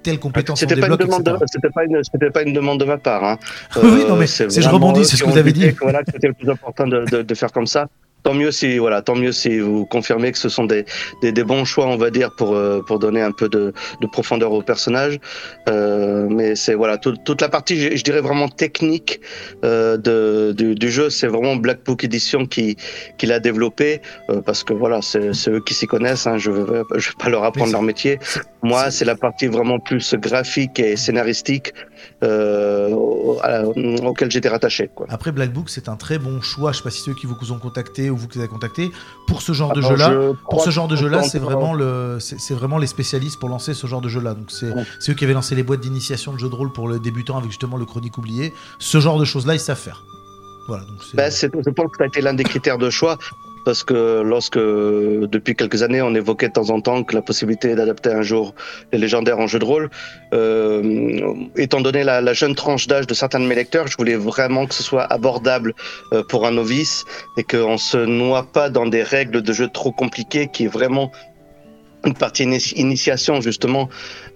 telle 0.02 0.18
compétence 0.20 0.58
on 0.62 0.68
C'était 0.68 0.80
pas, 0.80 0.86
une 0.88 0.96
demande 0.96 1.22
de- 1.24 1.36
c'était 1.50 1.70
pas 1.70 1.84
une, 1.84 2.00
c'était 2.04 2.30
pas 2.30 2.42
une 2.42 2.52
demande 2.52 2.78
de 2.78 2.84
ma 2.84 2.98
part. 2.98 3.24
Hein. 3.24 3.38
Oui, 3.82 4.04
non, 4.08 4.16
mais 4.16 4.26
c'est- 4.26 4.48
je 4.50 4.68
rebondis, 4.68 5.04
c'est 5.04 5.16
ce 5.16 5.24
que 5.24 5.30
vous 5.30 5.38
avez 5.38 5.52
dit. 5.52 5.70
Voilà, 5.80 6.00
c'était 6.12 6.28
le 6.28 6.34
plus 6.34 6.48
important 6.48 6.86
de, 6.86 7.04
de, 7.10 7.22
de 7.22 7.34
faire 7.34 7.50
comme 7.52 7.66
ça. 7.66 7.88
Tant 8.24 8.32
mieux 8.34 8.50
si, 8.52 8.78
voilà, 8.78 9.02
tant 9.02 9.14
mieux 9.14 9.32
si 9.32 9.58
vous 9.60 9.84
confirmez 9.84 10.32
que 10.32 10.38
ce 10.38 10.48
sont 10.48 10.64
des, 10.64 10.86
des, 11.22 11.30
des 11.30 11.44
bons 11.44 11.64
choix, 11.66 11.86
on 11.86 11.96
va 11.96 12.10
dire, 12.10 12.30
pour, 12.36 12.54
euh, 12.56 12.80
pour 12.86 12.98
donner 12.98 13.20
un 13.20 13.32
peu 13.32 13.50
de, 13.50 13.72
de 14.00 14.06
profondeur 14.06 14.50
au 14.52 14.62
personnage. 14.62 15.18
Euh, 15.68 16.26
mais 16.30 16.56
c'est 16.56 16.74
voilà, 16.74 16.96
tout- 16.96 17.16
toute 17.26 17.42
la 17.42 17.50
partie, 17.50 17.76
je, 17.78 17.94
je 17.96 18.02
dirais 18.02 18.22
vraiment 18.22 18.48
technique 18.48 19.20
euh, 19.62 19.98
de, 19.98 20.52
du, 20.56 20.74
du 20.74 20.90
jeu, 20.90 21.10
c'est 21.10 21.26
vraiment 21.26 21.56
Black 21.56 21.84
Book 21.84 22.02
Edition 22.02 22.46
qui, 22.46 22.76
qui 23.18 23.26
l'a 23.26 23.40
développé, 23.40 24.00
euh, 24.30 24.40
parce 24.40 24.64
que 24.64 24.72
voilà, 24.72 25.02
c'est 25.02 25.34
c'est 25.34 25.50
eux 25.50 25.60
qui 25.60 25.74
s'y 25.74 25.86
connaissent. 25.86 26.26
Hein, 26.26 26.38
je 26.38 26.50
ne 26.50 26.56
vais, 26.64 26.82
je 26.96 27.08
vais 27.10 27.16
pas 27.18 27.28
leur 27.28 27.44
apprendre 27.44 27.72
leur 27.72 27.82
métier. 27.82 28.18
Moi, 28.62 28.90
c'est 28.90 29.04
la 29.04 29.16
partie 29.16 29.48
vraiment 29.48 29.78
plus 29.78 30.14
graphique 30.14 30.80
et 30.80 30.96
scénaristique 30.96 31.74
auquel 34.04 34.30
j'étais 34.30 34.48
rattaché. 34.48 34.90
Quoi. 34.94 35.06
Après, 35.10 35.32
Black 35.32 35.52
Book, 35.52 35.68
c'est 35.70 35.88
un 35.88 35.96
très 35.96 36.18
bon 36.18 36.40
choix. 36.40 36.72
Je 36.72 36.78
sais 36.78 36.82
pas 36.82 36.90
si 36.90 37.00
ceux 37.00 37.14
qui 37.14 37.26
vous 37.26 37.52
ont 37.52 37.58
contacté 37.58 38.10
ou 38.10 38.16
vous 38.16 38.28
qui 38.28 38.38
les 38.38 38.44
avez 38.44 38.52
contactés 38.52 38.90
pour 39.26 39.42
ce 39.42 39.52
genre 39.52 39.72
de 39.72 39.78
Alors, 39.80 39.90
jeu-là. 39.92 40.10
je 40.10 40.32
Pour 40.50 40.62
ce 40.62 40.70
genre 40.70 40.88
de 40.88 40.96
jeu-là, 40.96 41.22
c'est 41.22 41.38
vraiment 41.38 41.74
le, 41.74 42.18
c'est 42.20 42.38
c'est 42.40 42.54
vraiment 42.54 42.78
les 42.78 42.86
spécialistes 42.86 43.38
pour 43.38 43.48
lancer 43.48 43.74
ce 43.74 43.86
genre 43.86 44.00
de 44.00 44.08
jeu-là. 44.08 44.34
Donc 44.34 44.50
c'est 44.50 44.72
Ouais. 44.72 44.84
c'est 45.00 45.12
eux 45.12 45.14
qui 45.14 45.24
avaient 45.24 45.34
lancé 45.34 45.54
les 45.54 45.62
boîtes 45.62 45.80
d'initiation 45.80 46.32
de 46.32 46.38
jeux 46.38 46.48
de 46.48 46.54
rôle 46.54 46.72
pour 46.72 46.88
le 46.88 46.98
débutant 46.98 47.36
avec 47.38 47.50
justement 47.50 47.76
le 47.76 47.84
chronique 47.84 48.18
oublié. 48.18 48.52
Ce 48.78 48.98
genre 49.00 49.18
de 49.18 49.24
choses-là, 49.24 49.54
ils 49.54 49.60
savent 49.60 49.78
faire. 49.78 50.02
Voilà. 50.68 50.84
Donc 50.84 50.96
c'est. 51.02 51.30
C'est- 51.30 51.50
je 51.54 51.70
pense 51.70 51.90
que 51.92 51.98
ça 51.98 52.04
a 52.04 52.06
été 52.06 52.20
l'un 52.20 52.34
des 52.34 52.44
critères 52.44 52.78
de 52.78 52.88
choix. 52.90 53.18
Parce 53.64 53.82
que 53.82 54.22
lorsque, 54.22 54.58
depuis 54.58 55.54
quelques 55.54 55.82
années, 55.82 56.02
on 56.02 56.14
évoquait 56.14 56.48
de 56.48 56.52
temps 56.52 56.70
en 56.70 56.80
temps 56.80 57.02
que 57.02 57.14
la 57.14 57.22
possibilité 57.22 57.74
d'adapter 57.74 58.10
un 58.10 58.22
jour 58.22 58.54
les 58.92 58.98
légendaires 58.98 59.38
en 59.38 59.46
jeu 59.46 59.58
de 59.58 59.64
rôle, 59.64 59.90
euh, 60.32 61.34
étant 61.56 61.80
donné 61.80 62.04
la, 62.04 62.20
la 62.20 62.32
jeune 62.32 62.54
tranche 62.54 62.86
d'âge 62.86 63.06
de 63.06 63.14
certains 63.14 63.40
de 63.40 63.46
mes 63.46 63.54
lecteurs, 63.54 63.86
je 63.86 63.96
voulais 63.96 64.16
vraiment 64.16 64.66
que 64.66 64.74
ce 64.74 64.82
soit 64.82 65.04
abordable 65.04 65.74
euh, 66.12 66.22
pour 66.22 66.46
un 66.46 66.52
novice 66.52 67.04
et 67.36 67.44
qu'on 67.44 67.78
se 67.78 67.98
noie 67.98 68.46
pas 68.52 68.68
dans 68.70 68.86
des 68.86 69.02
règles 69.02 69.42
de 69.42 69.52
jeu 69.52 69.68
trop 69.68 69.92
compliquées 69.92 70.48
qui 70.52 70.64
est 70.64 70.68
vraiment 70.68 71.10
une 72.04 72.14
partie 72.14 72.44
ini- 72.44 72.72
initiation 72.76 73.40
justement 73.40 73.88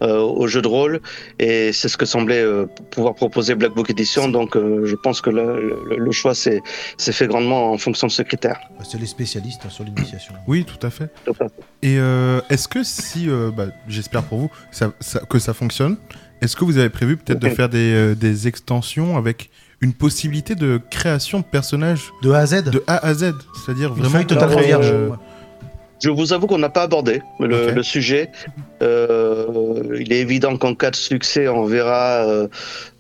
euh, 0.03 0.19
au 0.21 0.47
jeu 0.47 0.63
de 0.63 0.69
rôle 0.69 1.01
et 1.39 1.73
c'est 1.73 1.89
ce 1.89 1.97
que 1.97 2.07
semblait 2.07 2.41
euh, 2.43 2.67
pouvoir 2.91 3.15
proposer 3.15 3.55
Black 3.55 3.73
Book 3.75 3.91
Edition 3.91 4.29
donc 4.29 4.57
euh, 4.57 4.87
je 4.87 4.97
pense 4.97 5.21
que 5.21 5.31
le, 5.31 5.85
le- 5.89 5.97
le 5.97 6.13
choix 6.13 6.35
s'est 6.35 6.63
fait 6.99 7.27
grandement 7.27 7.73
en 7.73 7.79
fonction 7.79 8.07
de 8.07 8.13
ce 8.13 8.23
critère. 8.23 8.59
c'est 8.85 8.99
les 9.01 9.07
spécialistes 9.07 9.63
hein, 9.67 9.71
sur 9.71 9.85
l'initiation. 9.85 10.35
Oui, 10.47 10.65
tout 10.65 10.85
à 10.87 10.91
fait. 10.91 11.11
Et 11.83 11.99
euh, 11.99 12.41
est-ce 12.51 12.69
que 12.69 12.83
si, 12.83 13.29
euh, 13.29 13.51
bah, 13.55 13.67
j'espère 13.89 14.23
pour 14.23 14.39
vous 14.39 14.51
ça- 14.71 14.93
ça- 15.01 15.21
que 15.29 15.39
ça 15.39 15.53
fonctionne, 15.55 15.97
est-ce 16.41 16.57
que 16.57 16.65
vous 16.65 16.79
avez 16.79 16.89
prévu 16.89 17.17
peut-être 17.17 17.41
de 17.41 17.49
faire 17.51 17.69
des, 17.69 17.93
euh, 17.93 18.15
des 18.15 18.49
extensions 18.49 19.17
avec 19.17 19.51
une 19.81 19.93
possibilité 19.93 20.55
de 20.55 20.81
création 20.91 21.39
de 21.41 21.45
personnages 21.45 22.11
De 22.23 22.33
A 22.33 22.39
à 22.39 22.47
Z. 22.47 22.65
de 22.71 22.83
A 22.87 22.97
à 23.07 23.15
Z 23.15 23.33
C'est-à-dire 23.65 23.91
Une 23.91 23.97
vraiment 24.03 24.11
feuille 24.11 24.27
totalement 24.27 24.61
vierge. 24.61 24.93
Je 26.00 26.11
vous 26.11 26.33
avoue 26.33 26.47
qu'on 26.47 26.59
n'a 26.59 26.69
pas 26.69 26.83
abordé 26.83 27.23
le, 27.40 27.71
le 27.71 27.83
sujet. 27.83 28.31
Euh, 28.83 29.97
il 29.99 30.12
est 30.12 30.21
évident 30.21 30.57
qu'en 30.57 30.75
cas 30.75 30.90
de 30.90 30.97
succès, 30.97 31.49
on 31.49 31.64
verra 31.64 32.26
euh, 32.26 32.49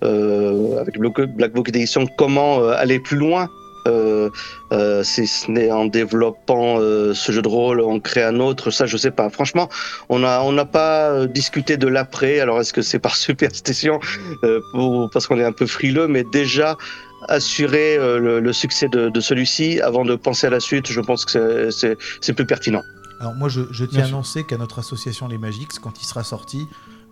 euh, 0.02 0.80
avec 0.80 0.98
Black 0.98 1.52
Book 1.52 1.68
Edition 1.68 2.06
comment 2.16 2.60
euh, 2.60 2.72
aller 2.76 2.98
plus 2.98 3.16
loin. 3.16 3.48
Euh, 3.86 4.28
euh, 4.72 5.02
si 5.02 5.26
ce 5.26 5.50
n'est 5.50 5.70
en 5.70 5.86
développant 5.86 6.78
euh, 6.78 7.14
ce 7.14 7.32
jeu 7.32 7.40
de 7.40 7.48
rôle, 7.48 7.80
on 7.80 8.00
crée 8.00 8.22
un 8.22 8.38
autre, 8.40 8.70
ça 8.70 8.84
je 8.84 8.96
sais 8.96 9.10
pas. 9.10 9.30
Franchement, 9.30 9.68
on 10.08 10.24
a 10.24 10.42
on 10.42 10.52
n'a 10.52 10.66
pas 10.66 11.26
discuté 11.26 11.76
de 11.76 11.86
l'après. 11.86 12.40
Alors 12.40 12.60
est-ce 12.60 12.72
que 12.72 12.82
c'est 12.82 12.98
par 12.98 13.16
superstition 13.28 13.98
euh, 14.44 14.60
ou 14.74 15.08
parce 15.12 15.26
qu'on 15.26 15.38
est 15.38 15.44
un 15.44 15.52
peu 15.52 15.66
frileux, 15.66 16.08
mais 16.08 16.24
déjà 16.32 16.76
assurer 17.28 17.96
euh, 17.98 18.18
le, 18.18 18.40
le 18.40 18.52
succès 18.52 18.88
de, 18.88 19.08
de 19.08 19.20
celui-ci 19.20 19.80
avant 19.80 20.04
de 20.04 20.14
penser 20.16 20.46
à 20.46 20.50
la 20.50 20.60
suite, 20.60 20.90
je 20.90 21.00
pense 21.00 21.24
que 21.24 21.70
c'est- 21.70 22.32
plus 22.32 22.46
pertinent. 22.46 22.82
Alors 23.20 23.34
moi, 23.34 23.48
je, 23.48 23.62
je 23.72 23.84
tiens 23.84 24.04
à 24.04 24.06
annoncer 24.06 24.44
qu'à 24.44 24.56
notre 24.58 24.78
association 24.78 25.28
Les 25.28 25.38
Magiques, 25.38 25.78
quand 25.80 26.00
il 26.00 26.04
sera 26.06 26.22
sorti, 26.24 26.66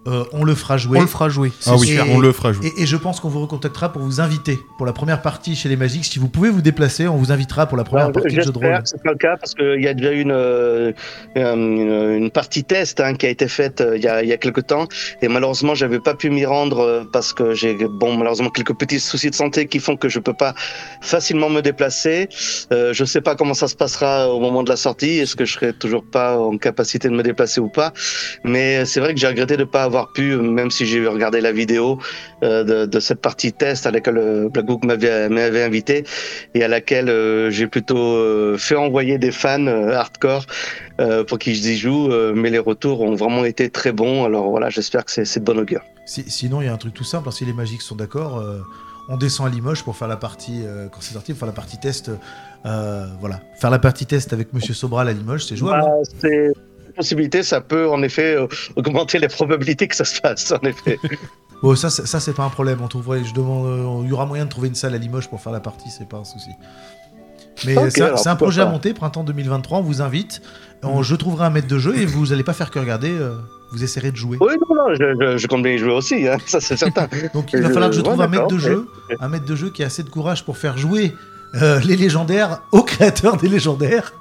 euh, 0.07 0.25
on 0.33 0.45
le 0.45 0.55
fera 0.55 0.77
jouer. 0.77 0.99
On 0.99 1.03
le 1.03 1.07
fera 1.07 1.29
jouer. 1.29 1.53
Ah 1.67 1.75
oui, 1.77 1.89
sûr. 1.89 2.05
on 2.11 2.19
le 2.19 2.33
fera 2.33 2.53
jouer. 2.53 2.73
Et, 2.77 2.83
et 2.83 2.87
je 2.87 2.97
pense 2.97 3.21
qu'on 3.21 3.29
vous 3.29 3.41
recontactera 3.41 3.93
pour 3.93 4.03
vous 4.03 4.21
inviter 4.21 4.59
pour 4.77 4.87
la 4.87 4.93
première 4.93 5.23
partie 5.23 5.57
chez 5.57 5.69
les 5.69 5.77
Magiques. 5.77 6.05
Si 6.05 6.19
vous 6.19 6.29
pouvez 6.29 6.51
vous 6.51 6.63
déplacer, 6.63 7.09
on 7.09 7.17
vous 7.17 7.33
invitera 7.33 7.67
pour 7.67 7.77
la 7.77 7.85
première 7.85 8.07
Alors, 8.07 8.13
partie 8.13 8.37
de 8.37 8.41
jeu 8.43 8.53
de 8.53 8.59
rôle. 8.59 8.83
que 8.83 8.89
c'est 8.89 9.03
pas 9.03 9.13
le 9.13 9.19
cas 9.19 9.37
parce 9.37 9.55
qu'il 9.55 9.83
y 9.83 9.89
a 9.89 9.95
déjà 9.95 10.13
une, 10.13 10.33
euh, 10.33 10.93
une, 11.35 12.17
une 12.23 12.31
partie 12.31 12.65
test 12.65 13.01
hein, 13.01 13.15
qui 13.15 13.27
a 13.27 13.31
été 13.31 13.49
faite 13.49 13.81
euh, 13.81 13.97
il 13.97 14.03
y 14.03 14.09
a, 14.09 14.23
il 14.23 14.29
y 14.29 14.33
a 14.33 14.37
quelques 14.37 14.67
temps 14.67 14.87
et 15.23 15.29
malheureusement 15.29 15.75
j'avais 15.75 16.01
pas 16.01 16.15
pu 16.15 16.31
m'y 16.31 16.45
rendre 16.45 16.81
euh, 16.81 17.05
parce 17.13 17.33
que 17.33 17.55
j'ai 17.55 17.75
bon 17.75 18.17
malheureusement 18.17 18.51
quelques 18.51 18.75
petits 18.75 19.01
soucis 19.01 19.31
de 19.31 19.35
santé 19.35 19.67
qui 19.67 19.79
font 19.79 19.97
que 19.97 20.09
je 20.09 20.19
peux 20.21 20.35
pas 20.35 20.55
facilement 21.01 21.49
me 21.51 21.63
déplacer. 21.63 22.29
Euh, 22.73 22.93
je 22.93 23.05
sais 23.05 23.21
pas 23.21 23.35
comment 23.35 23.55
ça 23.55 23.69
se 23.69 23.77
passera 23.77 24.29
au 24.33 24.41
moment 24.41 24.63
de 24.63 24.69
la 24.69 24.77
sortie. 24.77 25.19
Est-ce 25.19 25.37
que 25.37 25.45
je 25.45 25.53
serai 25.55 25.73
toujours 25.73 26.05
pas 26.05 26.39
en 26.39 26.57
capacité 26.59 27.09
de 27.09 27.15
me 27.15 27.23
déplacer 27.23 27.61
ou 27.61 27.69
pas? 27.69 27.93
Mais 28.45 28.85
c'est 28.85 29.01
vrai 29.01 29.15
que 29.15 29.21
j'ai 29.21 29.27
regretté 29.29 29.57
de 29.57 29.65
pas 29.65 29.83
avoir 29.85 29.96
pu, 30.05 30.37
même 30.37 30.71
si 30.71 30.85
j'ai 30.87 31.07
regardé 31.07 31.41
la 31.41 31.53
vidéo 31.53 31.99
euh, 32.43 32.63
de, 32.65 32.87
de 32.87 33.01
cette 33.01 33.21
partie 33.21 33.53
test 33.53 33.87
à 33.87 33.91
laquelle 33.91 34.19
euh, 34.19 34.49
Black 34.49 34.67
Book 34.67 34.85
m'avait 34.85 35.29
m'avait 35.29 35.63
invité 35.63 36.05
et 36.55 36.63
à 36.63 36.69
laquelle 36.69 37.09
euh, 37.09 37.51
j'ai 37.51 37.67
plutôt 37.67 37.97
euh, 37.99 38.57
fait 38.59 38.77
envoyer 38.77 39.17
des 39.19 39.33
fans 39.33 39.67
euh, 39.67 39.93
hardcore 40.03 40.45
euh, 41.01 41.25
pour 41.25 41.39
qu'ils 41.39 41.67
y 41.67 41.77
jouent, 41.77 42.11
euh, 42.13 42.33
mais 42.37 42.51
les 42.51 42.59
retours 42.59 43.01
ont 43.01 43.15
vraiment 43.15 43.45
été 43.45 43.71
très 43.71 43.93
bons. 43.93 44.25
Alors 44.25 44.51
voilà, 44.51 44.69
j'espère 44.71 45.05
que 45.07 45.11
c'est 45.11 45.25
c'est 45.25 45.41
de 45.41 45.45
bon 45.45 45.59
augure. 45.59 45.83
Si- 46.07 46.29
sinon, 46.29 46.61
il 46.61 46.67
y 46.67 46.69
a 46.69 46.73
un 46.73 46.77
truc 46.85 46.95
tout 46.95 47.05
simple. 47.05 47.29
hein, 47.29 47.33
si 47.33 47.45
les 47.45 47.53
Magiques 47.53 47.83
sont 47.83 47.97
d'accord, 47.97 48.39
euh, 48.39 48.61
on 49.09 49.17
descend 49.17 49.47
à 49.47 49.51
Limoges 49.51 49.83
pour 49.85 49.97
faire 49.97 50.09
la 50.09 50.17
partie, 50.17 50.63
euh, 50.65 50.89
quand 50.93 51.01
c'est 51.01 51.15
sorti, 51.15 51.33
pour 51.33 51.41
faire 51.41 51.49
la 51.55 51.55
partie 51.63 51.79
test. 51.79 52.11
euh, 52.67 53.07
voilà. 53.21 53.41
Faire 53.61 53.71
la 53.71 53.79
partie 53.79 54.07
test 54.07 54.33
avec 54.33 54.53
Monsieur 54.53 54.75
Sobral 54.75 55.09
à 55.09 55.13
Limoges, 55.13 55.45
c'est 55.47 55.57
jouable. 55.57 55.81
hein. 55.83 55.87
Bah, 56.03 56.11
c'est 56.21 56.53
possibilité, 56.97 57.43
ça 57.43 57.61
peut 57.61 57.89
en 57.89 58.03
effet 58.03 58.35
euh, 58.37 58.47
augmenter 58.77 59.19
les 59.19 59.29
probabilités 59.29 59.87
que 59.89 59.97
ça 59.97 60.05
se 60.05 60.21
passe, 60.21 60.53
en 60.53 60.67
effet. 60.67 60.99
Bon, 61.63 61.75
ça, 61.75 61.89
c'est- 61.89 62.05
ça 62.05 62.21
c'est 62.21 62.35
pas 62.35 62.45
un 62.45 62.51
problème. 62.51 62.81
On 62.83 62.87
trouverait, 62.89 63.25
je 63.25 63.33
demande, 63.33 63.67
euh, 63.67 64.03
il 64.05 64.11
y 64.11 64.13
aura 64.13 64.27
moyen 64.27 64.45
de 64.45 64.51
trouver 64.51 64.69
une 64.69 64.75
salle 64.75 64.95
à 64.95 64.99
Limoges 64.99 65.29
pour 65.31 65.41
faire 65.41 65.53
la 65.53 65.61
partie, 65.61 65.89
c'est 65.89 66.07
pas 66.07 66.19
un 66.19 66.25
souci. 66.25 66.51
Mais 67.65 67.75
c'est 67.91 68.29
un- 68.29 68.37
projet 68.37 68.61
à 68.61 68.67
monter, 68.67 68.93
printemps 68.93 69.25
2023. 69.25 69.79
On 69.79 69.83
vous 69.83 70.03
invite. 70.03 70.43
On- 70.83 70.99
Mhm. 70.99 71.03
Je 71.03 71.15
trouverai 71.17 71.47
un 71.47 71.51
maître 71.51 71.67
de 71.69 71.79
jeu 71.79 71.97
et 71.97 72.05
vous 72.05 72.35
allez 72.35 72.45
pas 72.45 72.53
faire 72.53 72.71
que 72.71 72.79
regarder. 72.79 73.11
euh, 73.11 73.37
vous 73.73 73.83
essaierez 73.83 74.13
de 74.13 74.17
jouer. 74.17 74.37
Oui, 74.41 74.53
non, 74.69 74.77
non, 74.77 74.95
je, 74.95 75.17
je, 75.21 75.39
je 75.39 75.47
compte 75.49 75.63
bien 75.63 75.73
y 75.73 75.79
jouer 75.79 75.93
aussi, 75.93 76.29
hein, 76.29 76.37
ça 76.47 76.61
c'est 76.61 76.77
certain. 76.77 77.09
Donc 77.35 77.53
il 77.55 77.63
va 77.63 77.69
Je- 77.69 77.73
falloir 77.73 77.91
que 77.91 77.97
je 77.97 78.01
ouais, 78.03 78.07
trouve 78.07 78.21
un 78.21 78.29
maître 78.29 78.47
de 78.49 78.59
jeu, 78.59 78.87
un 79.19 79.29
maître 79.29 79.45
de 79.47 79.57
jeu 79.57 79.71
qui 79.71 79.83
a 79.83 79.87
assez 79.87 80.03
de 80.05 80.09
courage 80.11 80.45
pour 80.45 80.57
faire 80.59 80.77
jouer 80.79 81.15
euh, 81.55 81.81
les 81.81 81.97
légendaires 81.97 82.61
aux 82.71 82.83
créateurs 82.83 83.39
des 83.39 83.49
légendaires. 83.49 84.13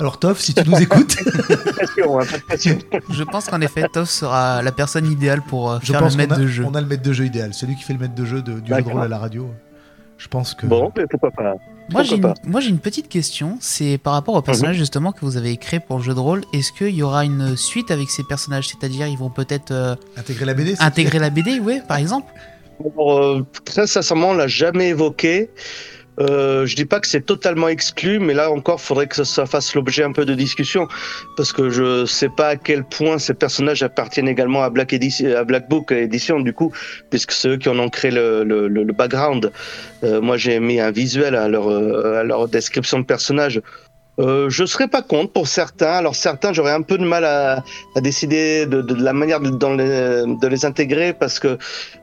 Alors 0.00 0.18
Toff, 0.18 0.40
si 0.40 0.54
tu 0.54 0.68
nous 0.68 0.80
écoutes, 0.80 1.16
hein. 1.26 2.18
Je 3.10 3.22
pense 3.24 3.46
qu'en 3.46 3.60
effet, 3.60 3.84
Toff 3.92 4.08
sera 4.10 4.62
la 4.62 4.72
personne 4.72 5.10
idéale 5.10 5.42
pour 5.42 5.70
euh, 5.70 5.78
je 5.82 5.92
faire 5.92 6.00
pense 6.00 6.12
le 6.12 6.18
maître 6.18 6.34
a, 6.34 6.38
de 6.38 6.46
jeu. 6.46 6.64
on 6.66 6.74
a 6.74 6.80
le 6.80 6.86
maître 6.86 7.02
de 7.02 7.12
jeu 7.12 7.24
idéal, 7.26 7.54
celui 7.54 7.76
qui 7.76 7.82
fait 7.82 7.92
le 7.92 7.98
maître 7.98 8.14
de 8.14 8.24
jeu 8.24 8.42
de- 8.42 8.60
du 8.60 8.74
jeu 8.74 8.82
de 8.82 8.88
rôle 8.88 9.02
à 9.02 9.08
la 9.08 9.18
radio. 9.18 9.50
Je 10.18 10.28
pense 10.28 10.54
que. 10.54 10.66
Bon, 10.66 10.92
mais 10.96 11.04
pourquoi 11.10 11.30
pas. 11.32 11.54
Moi 11.90 12.04
j'ai, 12.04 12.14
une, 12.14 12.22
Pourquoi 12.22 12.42
moi 12.48 12.60
j'ai 12.60 12.68
une 12.70 12.78
petite 12.78 13.08
question, 13.08 13.58
c'est 13.60 13.98
par 13.98 14.12
rapport 14.12 14.34
au 14.36 14.42
personnage 14.42 14.76
justement 14.76 15.10
que 15.10 15.20
vous 15.22 15.36
avez 15.36 15.56
créé 15.56 15.80
pour 15.80 15.98
le 15.98 16.02
jeu 16.04 16.14
de 16.14 16.20
rôle. 16.20 16.42
Est-ce 16.52 16.72
qu'il 16.72 16.94
y 16.94 17.02
aura 17.02 17.24
une 17.24 17.56
suite 17.56 17.90
avec 17.90 18.08
ces 18.08 18.22
personnages? 18.22 18.68
C'est-à-dire 18.68 19.08
ils 19.08 19.18
vont 19.18 19.30
peut-être 19.30 19.72
euh, 19.72 19.96
Intégrer 20.16 20.44
la 20.46 20.54
BD. 20.54 20.74
intégrer 20.78 21.18
la 21.18 21.30
BD, 21.30 21.58
ouais, 21.58 21.82
par 21.88 21.96
exemple 21.96 22.32
Alors, 22.80 23.18
euh, 23.18 23.44
très 23.64 23.88
sincèrement, 23.88 24.28
on 24.30 24.34
l'a 24.34 24.46
jamais 24.46 24.90
évoqué. 24.90 25.50
Euh, 26.20 26.66
je 26.66 26.76
dis 26.76 26.84
pas 26.84 27.00
que 27.00 27.06
c'est 27.06 27.24
totalement 27.24 27.68
exclu, 27.68 28.18
mais 28.18 28.34
là 28.34 28.50
encore, 28.50 28.80
faudrait 28.80 29.06
que 29.06 29.24
ça 29.24 29.46
fasse 29.46 29.74
l'objet 29.74 30.04
un 30.04 30.12
peu 30.12 30.24
de 30.24 30.34
discussion, 30.34 30.86
parce 31.36 31.52
que 31.52 31.70
je 31.70 32.04
sais 32.04 32.28
pas 32.28 32.48
à 32.48 32.56
quel 32.56 32.84
point 32.84 33.18
ces 33.18 33.34
personnages 33.34 33.82
appartiennent 33.82 34.28
également 34.28 34.62
à 34.62 34.70
Black, 34.70 34.92
Edition, 34.92 35.28
Book 35.70 35.90
Edition, 35.92 36.40
du 36.40 36.52
coup, 36.52 36.72
puisque 37.10 37.32
c'est 37.32 37.48
eux 37.48 37.56
qui 37.56 37.68
en 37.68 37.78
ont 37.78 37.88
créé 37.88 38.10
le, 38.10 38.44
le, 38.44 38.68
le- 38.68 38.82
le 38.82 38.92
background. 38.92 39.50
Euh, 40.04 40.20
moi, 40.20 40.36
j'ai 40.36 40.60
mis 40.60 40.80
un 40.80 40.90
visuel 40.90 41.34
à 41.34 41.48
leur, 41.48 41.70
euh, 41.70 42.20
à 42.20 42.24
leur 42.24 42.46
description 42.48 42.98
de 43.00 43.04
personnage. 43.04 43.60
Euh, 44.18 44.50
je 44.50 44.64
serais 44.66 44.88
pas 44.88 45.00
contre 45.00 45.32
pour 45.32 45.48
certains. 45.48 45.92
Alors 45.92 46.14
certains, 46.14 46.52
j'aurais 46.52 46.72
un 46.72 46.82
peu 46.82 46.98
de 46.98 47.04
mal 47.04 47.24
à, 47.24 47.64
à 47.96 48.00
décider 48.00 48.66
de, 48.66 48.82
de, 48.82 48.94
de 48.94 49.02
la 49.02 49.12
manière 49.12 49.40
de, 49.40 49.48
les, 49.48 50.36
de 50.38 50.46
les 50.46 50.64
intégrer 50.64 51.14
parce 51.14 51.38
que 51.38 51.56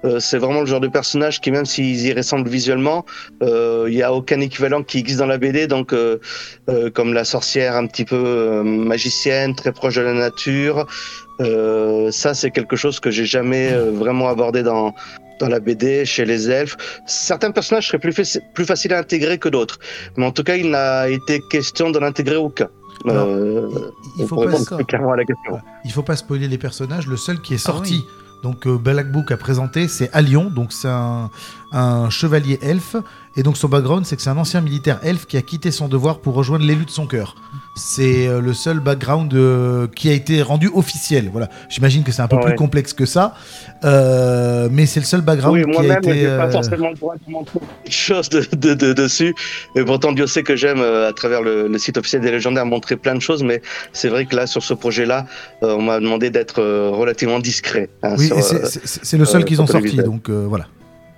euh, 0.05 0.19
c'est 0.19 0.37
vraiment 0.37 0.61
le 0.61 0.65
genre 0.65 0.79
de 0.79 0.87
personnage 0.87 1.39
qui, 1.39 1.51
même 1.51 1.65
s'ils 1.65 2.07
y 2.07 2.13
ressemblent 2.13 2.49
visuellement, 2.49 3.05
euh, 3.43 3.85
il 3.89 3.95
n'y 3.95 4.03
a 4.03 4.11
aucun 4.11 4.39
équivalent 4.39 4.81
qui 4.81 4.97
existe 4.97 5.19
dans 5.19 5.27
la 5.27 5.37
BD. 5.37 5.67
Donc, 5.67 5.93
euh, 5.93 6.17
euh, 6.69 6.89
comme 6.89 7.13
la 7.13 7.25
sorcière 7.25 7.75
un 7.75 7.85
petit 7.85 8.05
peu 8.05 8.15
euh, 8.15 8.63
magicienne, 8.63 9.55
très 9.55 9.71
proche 9.71 9.95
de 9.95 10.01
la 10.01 10.13
nature, 10.13 10.87
euh, 11.41 12.11
ça 12.11 12.33
c'est 12.33 12.51
quelque 12.51 12.75
chose 12.75 12.99
que 12.99 13.11
j'ai 13.11 13.25
jamais 13.25 13.71
euh, 13.71 13.91
vraiment 13.91 14.29
abordé 14.29 14.63
dans 14.63 14.93
dans 15.39 15.47
la 15.47 15.59
BD, 15.59 16.05
chez 16.05 16.25
les 16.25 16.49
elfes. 16.49 16.77
Certains 17.07 17.51
personnages 17.51 17.87
seraient 17.87 17.99
plus, 17.99 18.11
faci- 18.11 18.41
plus 18.53 18.65
faciles 18.65 18.93
à 18.93 18.99
intégrer 18.99 19.37
que 19.37 19.49
d'autres. 19.49 19.79
Mais 20.17 20.25
en 20.25 20.31
tout 20.31 20.43
cas, 20.43 20.55
il 20.55 20.69
n'a 20.69 21.07
été 21.09 21.41
question 21.49 21.89
d'en 21.91 22.01
intégrer 22.03 22.35
aucun. 22.35 22.67
Alors, 23.07 23.27
Euh, 23.27 23.69
Il, 24.17 24.23
il 24.23 24.27
faut 24.27 24.35
pas, 24.35 24.41
répondre 24.47 24.75
plus 24.75 24.85
clairement 24.85 25.13
à 25.13 25.17
la 25.17 25.23
question. 25.25 25.59
il 25.85 25.91
faut 25.91 26.03
pas 26.03 26.15
spoiler 26.17 26.47
les 26.47 26.57
personnages. 26.57 27.07
Le 27.07 27.15
seul 27.17 27.39
qui 27.41 27.53
est 27.53 27.63
Ah 27.65 27.71
sorti, 27.71 27.93
oui. 27.93 28.05
donc 28.43 28.67
euh, 28.67 28.77
Black 28.77 29.09
Book 29.11 29.31
a 29.31 29.37
présenté, 29.37 29.87
c'est 29.87 30.09
Alion. 30.13 30.49
Donc 30.49 30.73
c'est 30.73 30.89
un, 30.89 31.29
un 31.71 32.09
chevalier 32.09 32.59
elfe. 32.61 32.97
Et 33.37 33.43
donc 33.43 33.55
son 33.55 33.69
background, 33.69 34.05
c'est 34.05 34.17
que 34.17 34.21
c'est 34.21 34.29
un 34.29 34.37
ancien 34.37 34.59
militaire 34.59 34.99
elfe 35.03 35.25
qui 35.27 35.37
a 35.37 35.41
quitté 35.41 35.71
son 35.71 35.87
devoir 35.87 36.19
pour 36.19 36.33
rejoindre 36.33 36.65
l'élu 36.65 36.83
de 36.83 36.89
son 36.89 37.07
cœur. 37.07 37.35
C'est 37.79 38.27
euh, 38.27 38.41
le 38.41 38.53
seul 38.53 38.79
background 38.79 39.33
euh, 39.33 39.87
qui 39.95 40.09
a 40.09 40.13
été 40.13 40.41
rendu 40.41 40.69
officiel. 40.73 41.29
Voilà. 41.31 41.47
J'imagine 41.69 42.03
que 42.03 42.11
c'est 42.11 42.21
un 42.21 42.27
peu 42.27 42.35
Ah 42.39 42.45
plus 42.45 42.55
complexe 42.55 42.93
que 42.93 43.05
ça, 43.05 43.33
Euh, 43.85 44.67
mais 44.71 44.85
c'est 44.85 44.99
le 44.99 45.05
seul 45.05 45.21
background 45.21 45.55
Oui, 45.57 45.63
qui 45.63 45.69
a 45.69 45.73
moi-même, 45.81 45.97
été. 46.03 46.13
j'ai 46.13 46.25
euh, 46.27 46.37
pas 46.37 46.51
forcément 46.51 46.89
le 46.89 46.95
droit 46.95 47.15
de 47.25 47.31
montrer 47.31 47.59
quelque 47.85 47.93
chose 47.93 48.27
de, 48.29 48.45
de- 48.55 48.73
de- 48.73 48.91
dessus. 48.93 49.33
Et 49.75 49.83
pourtant, 49.85 50.11
Dieu 50.11 50.27
sait 50.27 50.43
que 50.43 50.55
j'aime, 50.57 50.81
à 50.81 51.13
travers 51.13 51.41
le, 51.41 51.67
le 51.69 51.77
site 51.77 51.97
officiel 51.97 52.21
des 52.21 52.31
légendaires, 52.31 52.65
montrer 52.65 52.97
plein 52.97 53.15
de 53.15 53.21
choses. 53.21 53.41
Mais 53.43 53.61
c'est 53.93 54.09
vrai 54.09 54.25
que 54.25 54.35
là, 54.35 54.45
sur 54.47 54.61
ce 54.63 54.73
projet-là, 54.73 55.25
on 55.61 55.81
m'a 55.81 55.99
demandé 56.01 56.29
d'être 56.29 56.61
relativement 56.91 57.39
discret. 57.39 57.89
hein, 58.03 58.15
Oui, 58.17 58.29
c'est- 58.41 59.17
le 59.17 59.25
seul 59.25 59.45
qu'ils 59.45 59.61
ont 59.61 59.67
sorti. 59.67 59.95
Donc 59.97 60.29
voilà. 60.29 60.67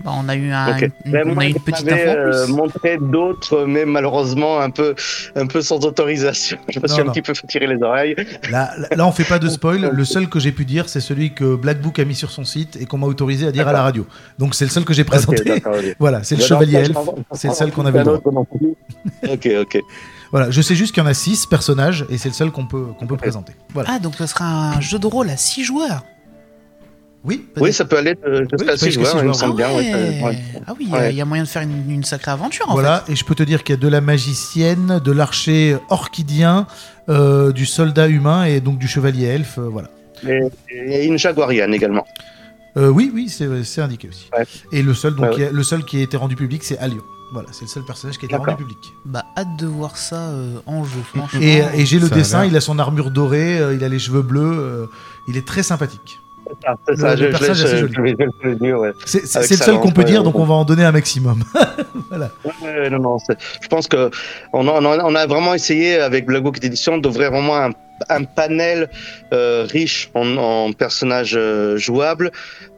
Bah, 0.04 0.12
On 0.16 0.28
a 0.30 0.36
eu, 0.36 0.52
un, 0.52 0.76
Ok. 0.78 0.90
une, 1.06 1.18
on 1.26 1.34
moi, 1.34 1.44
a 1.44 1.46
une 1.48 1.60
petite 1.60 1.88
info 1.92 2.10
euh, 2.10 2.48
montré 2.48 2.98
d'autres, 3.00 3.66
mais 3.66 3.86
malheureusement 3.86 4.60
un 4.60 4.70
peu, 4.70 4.96
un 5.36 5.48
peu 5.48 5.62
sans 5.62 5.84
autorisation. 5.86 6.58
Je 6.70 6.80
me 6.80 6.88
Non, 6.88 6.94
suis 6.94 7.04
non. 7.04 7.10
un 7.10 7.12
petit 7.12 7.22
peu 7.22 7.34
fait 7.34 7.48
tirer 7.48 7.68
les 7.68 7.82
oreilles. 7.82 8.16
Là, 8.50 8.72
là, 8.78 8.88
là, 8.96 9.08
on 9.08 9.12
fait 9.12 9.24
pas 9.24 9.40
de 9.40 9.48
spoil. 9.50 9.90
Le 9.94 10.06
seul 10.06 10.28
que 10.30 10.40
j'ai 10.40 10.52
pu 10.52 10.66
dire, 10.66 10.90
c'est 10.90 11.00
celui 11.02 11.34
que 11.34 11.56
Black 11.56 11.82
Book 11.82 12.00
a 12.00 12.06
mis 12.06 12.16
sur 12.16 12.32
son 12.32 12.44
site 12.46 12.78
et 12.80 12.86
qu'on 12.86 12.98
m'a 12.98 13.08
autorisé 13.08 13.48
à 13.48 13.52
dire 13.52 13.68
à 13.68 13.74
la 13.74 13.82
radio. 13.84 14.06
Donc 14.40 14.56
c'est 14.56 14.66
le 14.66 14.72
seul 14.72 14.86
que 14.86 14.94
j'ai 14.94 15.04
présenté. 15.04 15.62
Voilà, 16.00 16.24
c'est 16.24 16.36
le 16.36 16.42
chevalier 16.44 16.86
je- 16.86 16.92
C'est 17.34 17.48
le 17.50 17.54
seul 17.54 17.72
qu'on 17.72 17.86
avait 17.86 18.00
le 18.00 18.06
droit. 18.06 18.46
Ok, 19.30 19.50
ok. 19.62 19.80
Voilà, 20.32 20.50
je 20.50 20.62
sais 20.62 20.76
juste 20.76 20.94
qu'il 20.94 21.04
y 21.04 21.06
en 21.06 21.10
a 21.10 21.14
6 21.14 21.46
personnages 21.46 22.06
et 22.10 22.18
c'est 22.18 22.30
le 22.30 22.34
seul 22.34 22.52
qu'on 22.52 22.66
peut, 22.66 22.86
qu'on 22.98 23.06
peut 23.06 23.18
présenter. 23.18 23.54
Voilà. 23.74 23.90
Ah, 23.94 24.00
donc 24.00 24.16
ce 24.16 24.26
sera 24.26 24.46
un 24.46 24.80
jeu 24.82 24.98
de 24.98 25.06
rôle 25.08 25.30
à 25.30 25.36
6 25.38 25.64
joueurs 25.64 26.04
Oui, 27.24 27.46
Oui, 27.58 27.72
ça 27.72 27.86
peut 27.86 27.98
aller 27.98 28.16
euh, 28.26 28.46
jusqu'à 28.50 28.58
ça 28.58 28.58
peut 28.58 28.78
6 28.78 28.84
aller 28.84 28.92
jusqu'à 28.94 29.04
joueurs, 29.12 29.24
il 29.24 29.28
me 29.28 29.34
six 29.34 29.40
semble 29.40 29.56
bien. 29.58 29.68
ah, 29.70 29.76
ouais, 29.76 29.94
ouais. 29.94 30.22
ouais. 30.24 30.38
Ah 30.66 30.74
oui, 30.80 30.86
il 30.88 30.90
y 30.90 30.96
a- 30.96 30.98
Ouais. 30.98 31.10
il 31.12 31.16
y, 31.18 31.22
a 31.22 31.26
moyen 31.26 31.44
de 31.44 31.48
faire 31.48 31.62
une, 31.62 31.90
une 31.92 32.04
sacrée 32.04 32.32
aventure 32.32 32.68
en 32.70 32.74
voilà, 32.74 33.04
et 33.08 33.16
je 33.16 33.24
peux 33.24 33.36
te 33.36 33.44
dire 33.44 33.64
qu'il 33.64 33.76
y 33.76 33.78
a 33.78 33.82
de 33.82 33.88
la 33.88 34.02
magicienne, 34.02 35.00
de 35.04 35.12
l'archer 35.12 35.78
orchidien, 35.90 36.66
euh, 37.10 37.52
du 37.52 37.66
soldat 37.68 38.08
humain 38.08 38.46
et 38.46 38.60
donc 38.60 38.80
du 38.80 38.88
chevalier 38.88 39.26
elfe. 39.28 39.60
euh, 39.60 39.70
voilà. 39.70 39.90
Et, 40.28 40.50
et 40.72 41.06
une 41.06 41.18
jaguarienne 41.20 41.74
également. 41.76 42.06
Euh, 42.78 42.88
oui, 42.88 43.12
oui, 43.14 43.30
c'est 43.30 43.82
indiqué 43.82 44.08
aussi. 44.08 44.30
Ouais. 44.36 44.46
Et 44.72 44.82
le 44.82 44.94
seul, 44.94 45.14
donc, 45.16 45.26
Ouais, 45.26 45.36
qui 45.36 45.44
a- 45.44 45.52
le 45.52 45.64
seul 45.64 45.84
qui 45.86 45.98
a 45.98 46.02
été 46.02 46.18
rendu 46.18 46.36
public, 46.36 46.64
c'est 46.64 46.78
Alion. 46.80 47.02
Voilà, 47.34 47.50
c'est 47.52 47.62
le 47.66 47.68
seul 47.70 47.84
personnage 47.84 48.18
qui 48.18 48.26
a 48.26 48.28
été 48.28 48.36
rendu 48.36 48.56
public. 48.56 48.78
Bah, 49.06 49.24
hâte 49.38 49.56
de 49.60 49.68
voir 49.68 49.96
ça 49.98 50.16
euh, 50.30 50.56
en 50.66 50.84
jeu, 50.86 51.00
franchement. 51.14 51.40
Et, 51.40 51.62
et 51.76 51.86
j'ai 51.86 52.00
le 52.00 52.08
Ça 52.08 52.16
dessin, 52.16 52.46
il 52.46 52.56
a 52.58 52.62
son 52.62 52.78
armure 52.80 53.12
dorée, 53.12 53.60
euh, 53.60 53.74
il 53.76 53.84
a 53.84 53.90
les 53.90 54.00
cheveux 54.00 54.22
bleus, 54.24 54.42
euh, 54.42 54.86
il 55.28 55.38
est 55.38 55.46
très 55.46 55.64
sympathique. 55.64 56.20
C'est 56.88 56.96
ça, 56.98 57.16
c'est 57.18 57.30
Le- 57.30 57.36
ça, 57.38 57.54
je. 57.54 57.88
C'est 59.06 59.56
seul 59.56 59.80
qu'on 59.80 59.92
peut 59.92 60.04
dire, 60.04 60.24
donc 60.24 60.36
on 60.36 60.46
va 60.46 60.56
en 60.56 60.66
donner 60.66 60.84
un 60.84 60.92
maximum. 60.92 61.44
Non, 62.92 63.00
non, 63.00 63.18
je 63.62 63.68
pense 63.68 63.88
que 63.88 64.10
on 64.54 64.68
a, 64.68 64.82
on 64.82 65.28
vraiment 65.28 65.54
essayé 65.54 65.98
avec 66.00 66.26
Black 66.26 66.44
Book 66.44 66.58
Edition 66.64 66.98
d'ouvrir 66.98 67.32
vraiment 67.32 67.58
un, 67.58 67.70
un 68.10 68.24
panel 68.24 68.90
euh, 69.34 69.66
riche 69.70 70.10
en, 70.14 70.72
personnages 70.74 71.36
euh, 71.36 71.78
jouables 71.78 72.32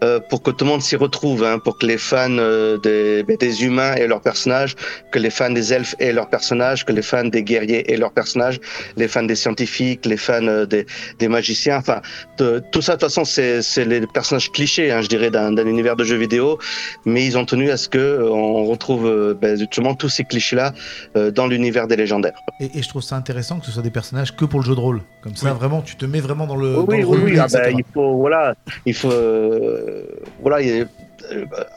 euh, 0.03 0.19
pour 0.29 0.41
que 0.43 0.51
tout 0.51 0.65
le 0.65 0.71
monde 0.71 0.81
s'y 0.81 0.95
retrouve, 0.95 1.43
hein, 1.43 1.59
pour 1.59 1.77
que 1.77 1.85
les 1.85 1.97
fans 1.97 2.37
euh, 2.37 2.77
des, 2.77 3.63
humains 3.63 3.93
aient 3.95 4.07
leurs 4.07 4.21
personnages, 4.21 4.75
que 5.11 5.19
les 5.19 5.29
fans 5.29 5.49
des 5.49 5.73
elfes 5.73 5.95
aient 5.99 6.13
leurs 6.13 6.29
personnages, 6.29 6.85
que 6.85 6.91
les 6.91 7.01
fans 7.01 7.25
des 7.25 7.43
guerriers 7.43 7.91
aient 7.91 7.97
leurs 7.97 8.11
personnages, 8.11 8.59
les 8.97 9.07
fans 9.07 9.23
des 9.23 9.35
scientifiques, 9.35 10.05
les 10.05 10.17
fans 10.17 10.65
des, 10.65 11.27
magiciens, 11.27 11.77
enfin 11.77 12.01
tout 12.37 12.81
ça 12.81 12.95
de 12.95 12.99
toute 12.99 13.09
façon 13.09 13.23
c'est 13.25 13.85
les 13.85 14.01
personnages 14.07 14.51
clichés, 14.51 14.91
hein, 14.91 15.01
je 15.01 15.07
dirais, 15.07 15.31
d'un 15.31 15.55
univers 15.65 15.95
de 15.95 16.03
jeux 16.03 16.17
vidéo, 16.17 16.59
mais 17.05 17.25
ils 17.25 17.37
ont 17.37 17.45
tenu 17.45 17.71
à 17.71 17.77
ce 17.77 17.87
que 17.87 17.97
euh, 17.97 18.29
on 18.29 18.65
retrouve 18.65 19.37
ben, 19.41 19.57
justement 19.57 19.95
tous 19.95 20.09
ces 20.09 20.23
clichés-là 20.23 20.73
dans 21.15 21.47
l'univers 21.47 21.87
des 21.87 21.95
légendaires. 21.95 22.39
Et, 22.59 22.77
et 22.77 22.81
je 22.83 22.89
trouve 22.89 23.01
ça 23.01 23.15
intéressant 23.15 23.59
que 23.59 23.65
ce 23.65 23.71
soit 23.71 23.83
des 23.83 23.91
personnages 23.91 24.35
que 24.35 24.45
pour 24.45 24.59
le 24.59 24.65
jeu 24.65 24.75
de 24.75 24.79
rôle. 24.79 25.01
Comme 25.21 25.35
ça, 25.35 25.53
vraiment, 25.53 25.81
tu 25.81 25.95
te 25.95 26.05
mets 26.05 26.19
vraiment 26.19 26.47
dans 26.47 26.57
le. 26.57 26.79
Oui, 26.79 27.01
dans 27.01 27.09
oui, 27.09 27.17
le 27.17 27.23
oui. 27.23 27.39
ah 27.39 27.47
bah, 27.51 27.69
il 27.71 27.83
faut, 27.93 28.17
voilà, 28.17 28.55
il 28.85 28.93
faut, 28.93 29.09
euh, 29.11 30.05
voilà, 30.41 30.61
il 30.61 30.67
y 30.77 30.81
a- 30.81 30.85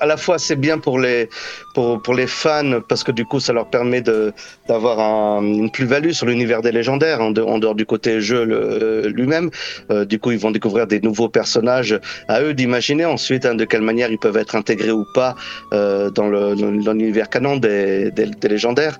à 0.00 0.06
la 0.06 0.16
fois 0.16 0.38
c'est 0.38 0.56
bien 0.56 0.78
pour 0.78 0.98
les 0.98 1.28
pour, 1.74 2.02
pour 2.02 2.14
les 2.14 2.26
fans 2.26 2.80
parce 2.88 3.02
que 3.04 3.12
du 3.12 3.24
coup 3.24 3.40
ça 3.40 3.52
leur 3.52 3.68
permet 3.70 4.00
de 4.00 4.32
d'avoir 4.68 4.98
un- 5.00 5.42
une 5.42 5.70
plus-value 5.70 6.10
sur 6.10 6.26
l'univers 6.26 6.62
des 6.62 6.72
légendaires 6.72 7.20
en, 7.20 7.30
de- 7.30 7.42
en 7.42 7.58
dehors 7.58 7.74
du 7.74 7.86
côté 7.86 8.20
jeu 8.20 8.44
le- 8.44 9.08
lui-même. 9.08 9.50
Euh, 9.90 10.04
du 10.04 10.18
coup 10.18 10.30
ils 10.32 10.38
vont 10.38 10.50
découvrir 10.50 10.86
des 10.86 11.00
nouveaux 11.00 11.28
personnages 11.28 11.98
à 12.28 12.42
eux 12.42 12.54
d'imaginer 12.54 13.04
ensuite 13.04 13.44
hein, 13.46 13.54
de 13.54 13.64
quelle 13.64 13.82
manière 13.82 14.10
ils 14.10 14.18
peuvent 14.18 14.36
être 14.36 14.56
intégrés 14.56 14.90
ou 14.92 15.04
pas 15.14 15.34
euh, 15.72 16.10
dans 16.10 16.28
le 16.28 16.54
dans, 16.56 16.92
l'univers 16.92 17.28
canon 17.28 17.56
des, 17.56 18.10
des, 18.10 18.48
légendaires. 18.48 18.98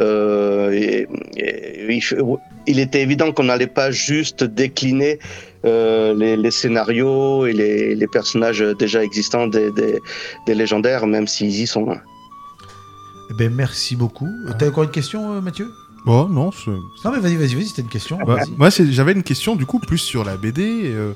Euh, 0.00 1.04
il 2.66 2.80
était 2.80 3.02
évident 3.02 3.32
qu'on 3.32 3.44
n'allait 3.44 3.66
pas 3.66 3.90
juste 3.90 4.44
décliner 4.44 5.18
euh, 5.64 6.14
les, 6.14 6.36
les 6.36 6.50
scénarios 6.50 7.46
et 7.46 7.52
les, 7.52 7.94
les 7.94 8.06
personnages 8.06 8.60
déjà 8.78 9.02
existants 9.02 9.46
des, 9.46 9.70
des, 9.72 10.00
des 10.46 10.54
légendaires, 10.54 11.06
même 11.06 11.26
s'ils 11.26 11.60
y 11.60 11.66
sont. 11.66 11.90
hein. 11.90 12.00
Eh 13.30 13.34
ben, 13.34 13.52
merci 13.54 13.96
beaucoup. 13.96 14.28
T'as 14.58 14.68
encore 14.68 14.84
une 14.84 14.90
question, 14.90 15.32
euh, 15.32 15.40
Mathieu? 15.40 15.68
Bon, 16.04 16.28
non, 16.28 16.52
c'est- 16.52 16.70
Non, 17.04 17.10
mais 17.12 17.18
vas-y, 17.18 17.34
vas-y, 17.36 17.54
vas-y, 17.56 17.66
c'était 17.66 17.82
une 17.82 17.88
question. 17.88 18.18
Bah, 18.18 18.36
vas-y. 18.36 18.50
moi, 18.56 18.70
c'est- 18.70 18.90
j'avais 18.92 19.12
une 19.12 19.24
question 19.24 19.56
du 19.56 19.66
coup 19.66 19.80
plus 19.80 19.98
sur 19.98 20.24
la 20.24 20.36
BD. 20.36 20.62
euh, 20.84 21.12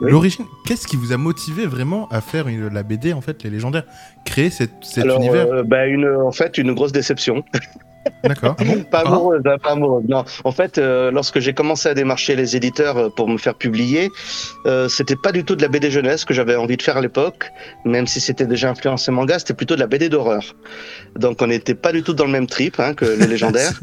Oui. 0.00 0.12
L'origine, 0.12 0.44
qu'est-ce 0.64 0.86
qui 0.86 0.94
vous 0.96 1.12
a 1.12 1.16
motivé 1.16 1.66
vraiment 1.66 2.06
à 2.10 2.20
faire 2.20 2.46
une- 2.46 2.68
la 2.68 2.82
BD 2.84 3.12
en 3.14 3.20
fait, 3.20 3.42
les 3.42 3.50
légendaires, 3.50 3.82
créer 4.24 4.48
cette, 4.50 4.70
cet 4.82 5.02
Alors, 5.04 5.16
univers? 5.18 5.46
euh, 5.52 5.62
bah, 5.64 5.86
une, 5.86 6.06
en 6.06 6.30
fait, 6.30 6.56
une 6.58 6.72
grosse 6.72 6.92
déception. 6.92 7.42
D'accord. 8.24 8.56
Pas 8.90 9.02
Ah. 9.04 9.08
amoureuse, 9.08 9.42
hein, 9.44 9.56
pas 9.62 9.70
amoureuse. 9.72 10.04
Non, 10.08 10.24
en 10.44 10.52
fait, 10.52 10.78
euh, 10.78 11.10
lorsque 11.10 11.40
j'ai 11.40 11.52
commencé 11.52 11.88
à 11.88 11.94
démarcher 11.94 12.34
les 12.36 12.56
éditeurs 12.56 12.96
euh, 12.96 13.08
pour 13.10 13.28
me 13.28 13.38
faire 13.38 13.54
publier, 13.54 14.10
euh, 14.66 14.88
c'était 14.88 15.16
pas 15.16 15.32
du 15.32 15.44
tout 15.44 15.56
de 15.56 15.62
la 15.62 15.68
BD 15.68 15.90
jeunesse 15.90 16.24
que 16.24 16.34
j'avais 16.34 16.56
envie 16.56 16.76
de 16.76 16.82
faire 16.82 16.96
à 16.96 17.00
l'époque, 17.00 17.50
même 17.84 18.06
si 18.06 18.20
c'était 18.20 18.46
déjà 18.46 18.70
influencé 18.70 19.10
manga, 19.10 19.38
c'était 19.38 19.54
plutôt 19.54 19.74
de 19.74 19.80
la 19.80 19.86
BD 19.86 20.08
d'horreur. 20.08 20.54
Donc, 21.16 21.42
on 21.42 21.46
n'était 21.46 21.74
pas 21.74 21.92
du 21.92 22.02
tout 22.02 22.14
dans 22.14 22.24
le 22.24 22.30
même 22.30 22.46
trip 22.46 22.80
hein, 22.80 22.94
que 22.94 23.04
les 23.04 23.26
légendaires. 23.34 23.78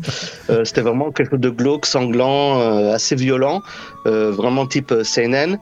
Euh, 0.49 0.65
c'était 0.65 0.81
vraiment 0.81 1.11
quelque 1.11 1.31
chose 1.31 1.39
de 1.39 1.49
glauque, 1.49 1.85
sanglant, 1.85 2.59
assez 2.91 3.15
violent, 3.15 3.61
vraiment 4.05 4.65
type 4.67 4.93
seinen. 5.03 5.57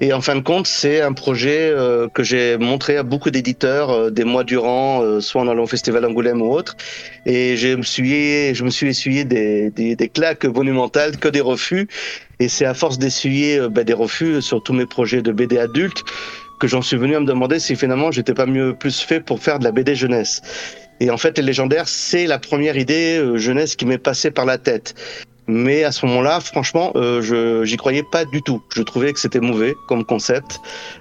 Et 0.00 0.12
en 0.12 0.20
fin 0.20 0.36
de 0.36 0.40
compte, 0.40 0.66
c'est 0.66 1.00
un 1.00 1.12
projet 1.12 1.74
que 2.14 2.22
j'ai 2.22 2.56
montré 2.56 2.96
à 2.96 3.02
beaucoup 3.02 3.30
d'éditeurs 3.30 4.10
des 4.10 4.24
mois 4.24 4.44
durant, 4.44 5.20
soit 5.20 5.42
en 5.42 5.48
allant 5.48 5.64
au 5.64 5.66
festival 5.66 6.04
Angoulême 6.04 6.40
ou 6.42 6.52
autre. 6.52 6.76
Et 7.26 7.56
je 7.56 7.74
me 7.74 7.82
suis, 7.82 7.97
je 8.04 8.64
me 8.64 8.70
suis 8.70 8.88
essuyé 8.88 9.24
des 9.24 10.10
claques 10.12 10.44
monumentales, 10.44 11.16
que 11.16 11.28
des 11.28 11.40
refus. 11.40 11.88
Et 12.40 12.48
c'est 12.48 12.64
à 12.64 12.74
force 12.74 12.98
d'essuyer 12.98 13.58
euh, 13.58 13.68
bah, 13.68 13.84
des 13.84 13.92
refus 13.92 14.40
sur 14.42 14.62
tous 14.62 14.72
mes 14.72 14.86
projets 14.86 15.22
de 15.22 15.32
BD 15.32 15.58
adultes 15.58 16.04
que 16.60 16.66
j'en 16.66 16.82
suis 16.82 16.96
venu 16.96 17.14
à 17.14 17.20
me 17.20 17.26
demander 17.26 17.60
si 17.60 17.76
finalement 17.76 18.10
j'étais 18.10 18.34
pas 18.34 18.46
mieux 18.46 18.74
plus 18.74 19.00
fait 19.00 19.20
pour 19.20 19.40
faire 19.40 19.58
de 19.58 19.64
la 19.64 19.72
BD 19.72 19.94
jeunesse. 19.94 20.42
Et 21.00 21.10
en 21.10 21.16
fait, 21.16 21.38
les 21.38 21.44
légendaires, 21.44 21.88
c'est 21.88 22.26
la 22.26 22.38
première 22.38 22.76
idée 22.76 23.18
euh, 23.18 23.36
jeunesse 23.36 23.76
qui 23.76 23.86
m'est 23.86 23.98
passée 23.98 24.30
par 24.30 24.44
la 24.44 24.58
tête. 24.58 24.94
Mais 25.48 25.82
à 25.82 25.92
ce 25.92 26.04
moment-là, 26.06 26.40
franchement, 26.40 26.92
euh, 26.94 27.22
je 27.22 27.64
j'y 27.64 27.78
croyais 27.78 28.02
pas 28.02 28.26
du 28.26 28.42
tout. 28.42 28.62
Je 28.74 28.82
trouvais 28.82 29.12
que 29.14 29.18
c'était 29.18 29.40
mauvais 29.40 29.74
comme 29.88 30.04
concept. 30.04 30.60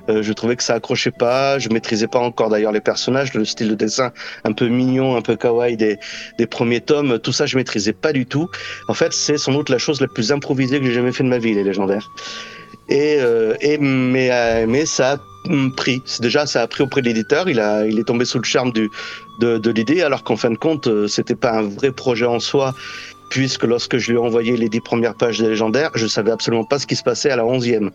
Euh, 0.10 0.24
je 0.24 0.32
trouvais 0.32 0.56
que 0.56 0.64
ça 0.64 0.74
accrochait 0.76 1.12
pas. 1.12 1.60
Je 1.60 1.68
maîtrisais 1.68 2.08
pas 2.08 2.20
encore 2.20 2.50
d'ailleurs 2.50 2.72
les 2.72 2.80
personnages, 2.80 3.34
le 3.34 3.44
style 3.44 3.68
de 3.68 3.76
dessin 3.76 4.12
un 4.46 4.54
peu 4.54 4.68
mignon, 4.68 5.18
un 5.18 5.22
peu 5.22 5.36
kawaii 5.36 5.76
des, 5.76 5.98
des 6.40 6.48
premiers 6.48 6.82
tomes. 6.82 7.20
Tout 7.20 7.34
ça, 7.34 7.46
je 7.46 7.58
maîtrisais 7.58 7.94
pas 7.94 8.14
du 8.14 8.26
tout. 8.26 8.50
En 8.88 8.94
fait, 8.94 9.12
c'est 9.12 9.38
sans 9.38 9.52
doute 9.52 9.70
la 9.70 9.78
chose 9.78 10.00
la 10.00 10.08
plus 10.08 10.32
improvisée 10.32 10.80
que 10.80 10.86
j'ai 10.86 10.94
jamais 10.94 11.12
fait 11.12 11.24
de 11.24 11.30
ma 11.30 11.40
vie, 11.40 11.54
les 11.54 11.64
légendaires. 11.64 12.10
Et, 12.90 13.18
euh, 13.20 13.54
et 13.60 13.78
mais, 13.78 14.30
euh, 14.32 14.66
mais 14.68 14.86
ça 14.86 15.14
a 15.14 15.18
pris. 15.76 16.02
Déjà, 16.22 16.46
ça 16.46 16.62
a 16.62 16.68
pris 16.68 16.84
auprès 16.84 17.02
de 17.02 17.08
l'éditeur. 17.08 17.50
Il 17.50 17.60
a, 17.60 17.86
il 17.86 18.00
est 18.00 18.04
tombé 18.04 18.24
sous 18.24 18.38
le 18.38 18.46
charme 18.46 18.72
du, 18.72 18.90
de, 19.40 19.58
de 19.58 19.72
l'idée, 19.72 20.02
alors 20.02 20.24
qu'en 20.24 20.38
fin 20.38 20.50
de 20.50 20.58
compte, 20.58 20.88
euh, 20.88 21.08
c'était 21.08 21.36
pas 21.36 21.52
un 21.52 21.64
vrai 21.64 21.92
projet 21.92 22.26
en 22.26 22.40
soi, 22.40 22.74
puisque 23.30 23.64
lorsque 23.64 23.98
je 23.98 24.12
lui 24.12 24.18
ai 24.18 24.22
envoyé 24.22 24.58
les 24.58 24.70
dix 24.70 24.82
premières 24.82 25.16
pages 25.16 25.40
des 25.40 25.50
légendaires, 25.50 25.92
je 25.96 26.08
savais 26.08 26.32
absolument 26.32 26.64
pas 26.64 26.80
ce 26.80 26.88
qui 26.88 26.96
se 26.96 27.04
passait 27.04 27.30
à 27.30 27.36
la 27.36 27.46
onzième. 27.46 27.92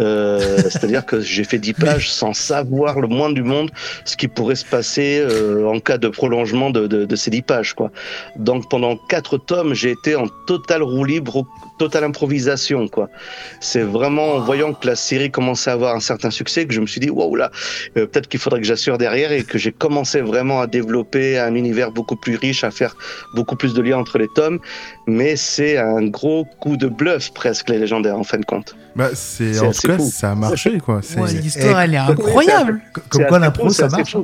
Euh, 0.00 0.58
C'est-à-dire 0.62 1.04
que 1.04 1.20
j'ai 1.20 1.44
fait 1.44 1.58
dix 1.58 1.74
pages 1.74 2.10
sans 2.10 2.32
savoir 2.32 3.00
le 3.00 3.08
moins 3.08 3.30
du 3.30 3.42
monde 3.42 3.70
ce 4.04 4.16
qui 4.16 4.28
pourrait 4.28 4.54
se 4.54 4.64
passer 4.64 5.18
euh, 5.20 5.66
en 5.66 5.78
cas 5.80 5.98
de 5.98 6.08
prolongement 6.08 6.70
de, 6.70 6.86
de, 6.86 7.04
de 7.04 7.16
ces 7.16 7.30
dix 7.30 7.42
pages. 7.42 7.74
Quoi. 7.74 7.90
Donc 8.36 8.68
pendant 8.70 8.96
quatre 8.96 9.38
tomes, 9.38 9.74
j'ai 9.74 9.90
été 9.90 10.16
en 10.16 10.26
total 10.46 10.82
roue 10.82 11.04
libre, 11.04 11.46
totale 11.78 12.04
improvisation. 12.04 12.88
Quoi. 12.88 13.08
C'est 13.60 13.82
vraiment 13.82 14.34
en 14.34 14.40
voyant 14.40 14.72
que 14.72 14.86
la 14.86 14.96
série 14.96 15.30
commençait 15.30 15.70
à 15.70 15.74
avoir 15.74 15.94
un 15.94 16.00
certain 16.00 16.30
succès 16.30 16.66
que 16.66 16.74
je 16.74 16.80
me 16.80 16.86
suis 16.86 17.00
dit, 17.00 17.10
waouh 17.10 17.36
là, 17.36 17.50
euh, 17.96 18.06
peut-être 18.06 18.28
qu'il 18.28 18.40
faudrait 18.40 18.60
que 18.60 18.66
j'assure 18.66 18.98
derrière 18.98 19.32
et 19.32 19.44
que 19.44 19.58
j'ai 19.58 19.72
commencé 19.72 20.20
vraiment 20.20 20.60
à 20.60 20.66
développer 20.66 21.38
un 21.38 21.54
univers 21.54 21.90
beaucoup 21.90 22.16
plus 22.16 22.36
riche, 22.36 22.64
à 22.64 22.70
faire 22.70 22.94
beaucoup 23.34 23.56
plus 23.56 23.74
de 23.74 23.82
liens 23.82 23.98
entre 23.98 24.18
les 24.18 24.28
tomes. 24.34 24.60
Mais 25.06 25.34
c'est 25.36 25.76
un 25.78 26.02
gros 26.06 26.44
coup 26.60 26.76
de 26.76 26.86
bluff 26.86 27.32
presque 27.32 27.68
les 27.70 27.78
légendaires 27.78 28.18
en 28.18 28.22
fin 28.24 28.38
de 28.38 28.44
compte. 28.44 28.76
Bah, 28.94 29.08
c'est 29.14 29.58
en 29.60 29.70
tout 29.72 29.86
cas, 29.88 29.96
fou. 29.96 30.10
ça 30.12 30.32
a 30.32 30.34
marché 30.34 30.78
quoi. 30.78 31.00
Ouais, 31.16 31.32
L'histoire, 31.32 31.80
elle 31.80 31.94
est 31.94 31.98
incroyable. 31.98 32.80
Comme 33.08 33.22
C'est 33.22 33.26
quoi 33.28 33.38
l'impro, 33.38 33.68
ça 33.70 33.88
marche. 33.88 34.16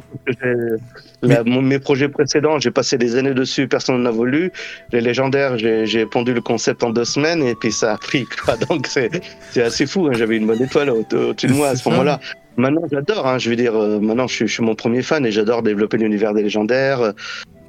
la- 1.22 1.44
mes 1.44 1.78
projets 1.78 2.08
précédents, 2.08 2.58
j'ai 2.58 2.70
passé 2.70 2.98
des 2.98 3.16
années 3.16 3.34
dessus, 3.34 3.68
personne 3.68 4.02
n'en 4.02 4.08
a 4.08 4.12
voulu. 4.12 4.52
Les 4.92 5.00
légendaires, 5.00 5.56
j'ai 5.58 6.06
pondu 6.06 6.32
le 6.34 6.40
concept 6.40 6.82
en 6.84 6.90
deux 6.90 7.04
semaines 7.04 7.42
et 7.42 7.54
puis 7.54 7.72
ça 7.72 7.92
a 7.92 7.96
pris. 7.96 8.24
Quoi. 8.44 8.56
Donc 8.68 8.86
c'est 8.86 9.10
c'est 9.52 9.62
assez 9.62 9.86
fou. 9.86 10.06
hein. 10.08 10.12
J'avais 10.14 10.36
une 10.36 10.46
bonne 10.46 10.62
étoile 10.62 10.90
au- 10.90 11.04
au-dessus 11.14 11.46
de 11.46 11.52
moi 11.54 11.68
à 11.68 11.76
ce 11.76 11.88
moment-là. 11.88 12.20
Maintenant, 12.58 12.82
j'adore. 12.90 13.26
Hein, 13.26 13.38
je 13.38 13.50
veux 13.50 13.56
dire, 13.56 13.76
euh, 13.76 14.00
maintenant, 14.00 14.26
je 14.26 14.34
suis, 14.34 14.48
je 14.48 14.52
suis 14.54 14.62
mon 14.64 14.74
premier 14.74 15.02
fan 15.02 15.26
et 15.26 15.30
j'adore 15.30 15.62
développer 15.62 15.98
l'univers 15.98 16.32
des 16.32 16.42
légendaires. 16.42 17.12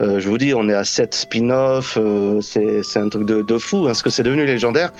Euh, 0.02 0.20
je 0.20 0.30
vous 0.30 0.38
dis, 0.38 0.54
on 0.54 0.70
est 0.70 0.74
à 0.74 0.84
7 0.84 1.14
spin-off. 1.14 1.98
euh, 2.00 2.40
c'est 2.42 2.84
c'est 2.84 3.00
un 3.00 3.10
truc 3.10 3.26
de, 3.26 3.42
de 3.42 3.58
fou, 3.58 3.88
hein, 3.88 3.94
ce 3.94 4.04
que 4.04 4.10
c'est 4.10 4.24
devenu 4.24 4.46
légendaire. 4.46 4.92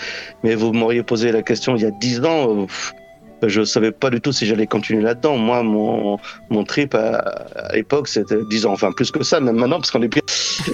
Mais 0.44 0.56
vous 0.56 0.74
m'auriez 0.74 1.04
posé 1.04 1.32
la 1.32 1.44
question 1.44 1.76
il 1.76 1.84
y 1.84 1.86
a 1.86 1.92
10 1.92 2.22
ans. 2.26 2.62
euh, 2.64 2.66
pff, 2.66 2.94
je 3.46 3.64
savais 3.64 3.92
pas 3.92 4.10
du 4.10 4.20
tout 4.20 4.32
si 4.32 4.48
j'allais 4.48 4.66
continuer 4.66 5.04
là-dedans. 5.04 5.38
Moi, 5.38 5.62
mon, 5.62 6.18
mon 6.50 6.64
trip 6.64 6.96
à, 6.96 7.18
à 7.18 7.76
l'époque, 7.76 8.08
c'était 8.08 8.40
10 8.50 8.66
ans, 8.66 8.72
enfin 8.74 8.92
plus 8.92 9.12
que 9.12 9.24
ça, 9.24 9.40
même 9.40 9.58
maintenant, 9.58 9.78
parce 9.78 9.92
qu'on 9.92 10.02
est 10.02 10.08
bien. 10.08 10.22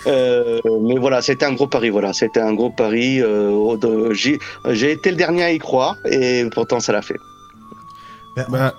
Euh, 0.08 0.60
mais 0.82 0.98
voilà, 0.98 1.22
c'était 1.22 1.46
un 1.46 1.52
gros 1.54 1.68
pari. 1.68 1.90
Voilà, 1.90 2.14
c'était 2.14 2.40
un 2.40 2.54
gros 2.54 2.70
pari. 2.70 3.22
euh, 3.22 3.76
de- 3.78 4.14
J'ai 4.14 4.92
été 4.92 5.10
le 5.12 5.18
dernier 5.18 5.44
à 5.44 5.52
y 5.52 5.60
croire, 5.60 5.98
et 6.10 6.46
pourtant, 6.54 6.80
ça 6.80 6.94
l'a 6.94 7.02
fait. 7.02 7.18
Ben, 8.38 8.46
Bah, 8.50 8.74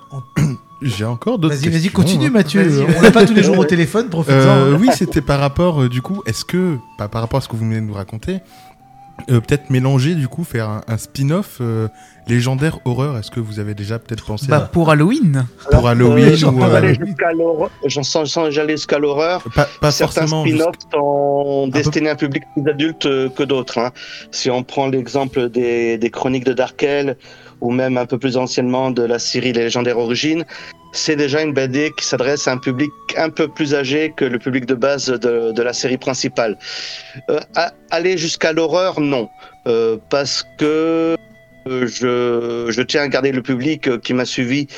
J'ai 0.85 1.05
encore 1.05 1.39
d'autres 1.39 1.55
Vas-y, 1.55 1.69
vas-y, 1.69 1.73
questions, 1.83 1.93
continue, 2.03 2.27
hein. 2.27 2.31
Mathieu. 2.31 2.63
Vas-y, 2.63 2.97
On 2.99 3.03
n'a 3.03 3.11
pas 3.11 3.25
tous 3.27 3.35
les 3.35 3.43
jours 3.43 3.59
au 3.59 3.65
téléphone, 3.75 4.09
profite-en. 4.11 4.37
Euh, 4.37 4.77
oui, 4.79 4.89
c'était 4.95 5.21
par 5.23 5.41
rapport, 5.41 5.83
euh, 5.83 5.89
du 5.89 6.03
coup, 6.03 6.23
est-ce 6.27 6.45
que, 6.45 6.77
pas 6.99 7.09
par 7.09 7.21
rapport 7.23 7.39
à 7.39 7.41
ce 7.41 7.49
que 7.49 7.57
vous 7.57 7.65
venez 7.65 7.77
de 7.77 7.81
nous 7.87 7.95
raconter, 7.95 8.41
euh, 9.31 9.41
peut-être 9.41 9.71
mélanger, 9.71 10.15
du 10.17 10.27
coup, 10.29 10.43
faire 10.45 10.69
un, 10.69 10.81
un 10.89 10.99
spin-off 10.99 11.59
euh, 11.61 11.87
légendaire 12.27 12.81
horreur 12.85 13.17
Est-ce 13.17 13.31
que 13.31 13.39
vous 13.39 13.61
avez 13.61 13.75
déjà 13.75 14.01
peut-être 14.01 14.25
pensé 14.25 14.47
Bah, 14.49 14.69
pour 14.73 14.91
Halloween. 14.91 15.47
pour 15.71 15.87
Halloween 15.87 16.25
Euh, 16.33 16.37
sans 16.37 16.53
ou, 16.53 16.63
euh, 16.65 16.95
jusqu'à 16.95 17.33
l'horreur- 17.33 17.71
j'en 17.87 18.03
sens- 18.03 18.37
j'allais 18.51 18.73
jusqu'à 18.77 18.99
l'horreur. 18.99 19.43
à... 19.47 19.51
Pas, 19.51 19.69
pas 19.81 19.91
Certains 19.93 20.27
spin-offs 20.27 20.75
sont 20.93 21.69
peu- 21.73 21.79
destinés 21.79 22.09
à 22.09 22.13
un 22.13 22.17
public 22.17 22.43
plus 22.55 22.69
adulte 22.69 23.03
que 23.35 23.43
d'autres. 23.45 23.79
hein. 23.79 23.93
Si 24.33 24.51
on 24.51 24.65
prend 24.65 24.89
l'exemple 24.89 25.49
des, 25.49 25.97
des 25.97 26.11
chroniques 26.11 26.45
de 26.45 26.53
Darkel 26.53 27.17
ou 27.61 27.71
même 27.71 27.97
un 27.97 28.07
peu 28.07 28.19
plus 28.19 28.37
anciennement 28.37 28.91
de 28.91 29.03
la 29.03 29.19
série 29.19 29.53
Les 29.53 29.65
légendaires 29.65 29.99
origines, 29.99 30.45
c'est 30.95 31.17
déjà 31.17 31.43
une 31.43 31.53
BD 31.53 31.93
qui 31.97 32.07
s'adresse 32.07 32.47
à 32.49 32.53
un 32.53 32.59
public 32.59 32.91
un 33.17 33.29
peu 33.29 33.49
plus 33.49 33.75
âgé 33.75 34.13
que 34.17 34.25
le 34.25 34.39
public 34.39 34.65
de 34.65 34.75
base 34.75 35.07
de, 35.07 35.63
la 35.63 35.73
série 35.73 35.99
principale. 35.99 36.57
Euh, 37.31 37.41
aller 37.91 38.17
jusqu'à 38.17 38.53
l'horreur, 38.53 39.01
non. 39.01 39.29
Euh, 39.67 39.97
parce 40.09 40.47
que 40.59 41.17
euh, 41.67 42.71
je, 42.71 42.83
tiens 42.83 43.03
à 43.03 43.09
garder 43.09 43.33
le 43.33 43.43
public 43.43 44.01
qui 44.03 44.15
m'a 44.15 44.25
suivi 44.25 44.69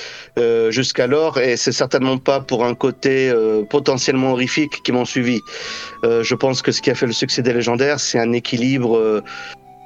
jusqu'alors 0.70 1.38
et 1.38 1.56
c'est 1.56 1.72
certainement 1.72 2.18
pas 2.18 2.40
pour 2.40 2.64
un 2.64 2.74
côté 2.74 3.32
potentiellement 3.68 4.32
horrifique 4.32 4.82
qui 4.84 4.92
m'ont 4.92 5.04
suivi. 5.04 5.40
Je 6.02 6.34
pense 6.34 6.62
que 6.62 6.72
ce 6.72 6.80
qui 6.80 6.90
a 6.90 6.94
fait 6.94 7.06
le 7.06 7.12
succès 7.12 7.42
des 7.42 7.52
légendaires, 7.52 8.00
c'est 8.00 8.18
un 8.18 8.32
équilibre 8.32 9.22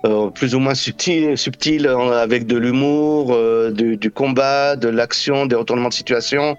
euh, 0.07 0.31
plus 0.31 0.55
ou 0.55 0.59
moins 0.61 0.75
subtil, 0.75 1.37
subtil 1.37 1.87
euh, 1.87 2.23
avec 2.23 2.47
de 2.47 2.57
l'humour, 2.57 3.33
euh, 3.33 3.71
du, 3.71 4.11
combat, 4.11 4.77
de 4.77 4.89
l'action, 4.89 5.47
des 5.47 5.57
retournements 5.57 5.91
de 5.91 5.95
situation, 5.95 6.57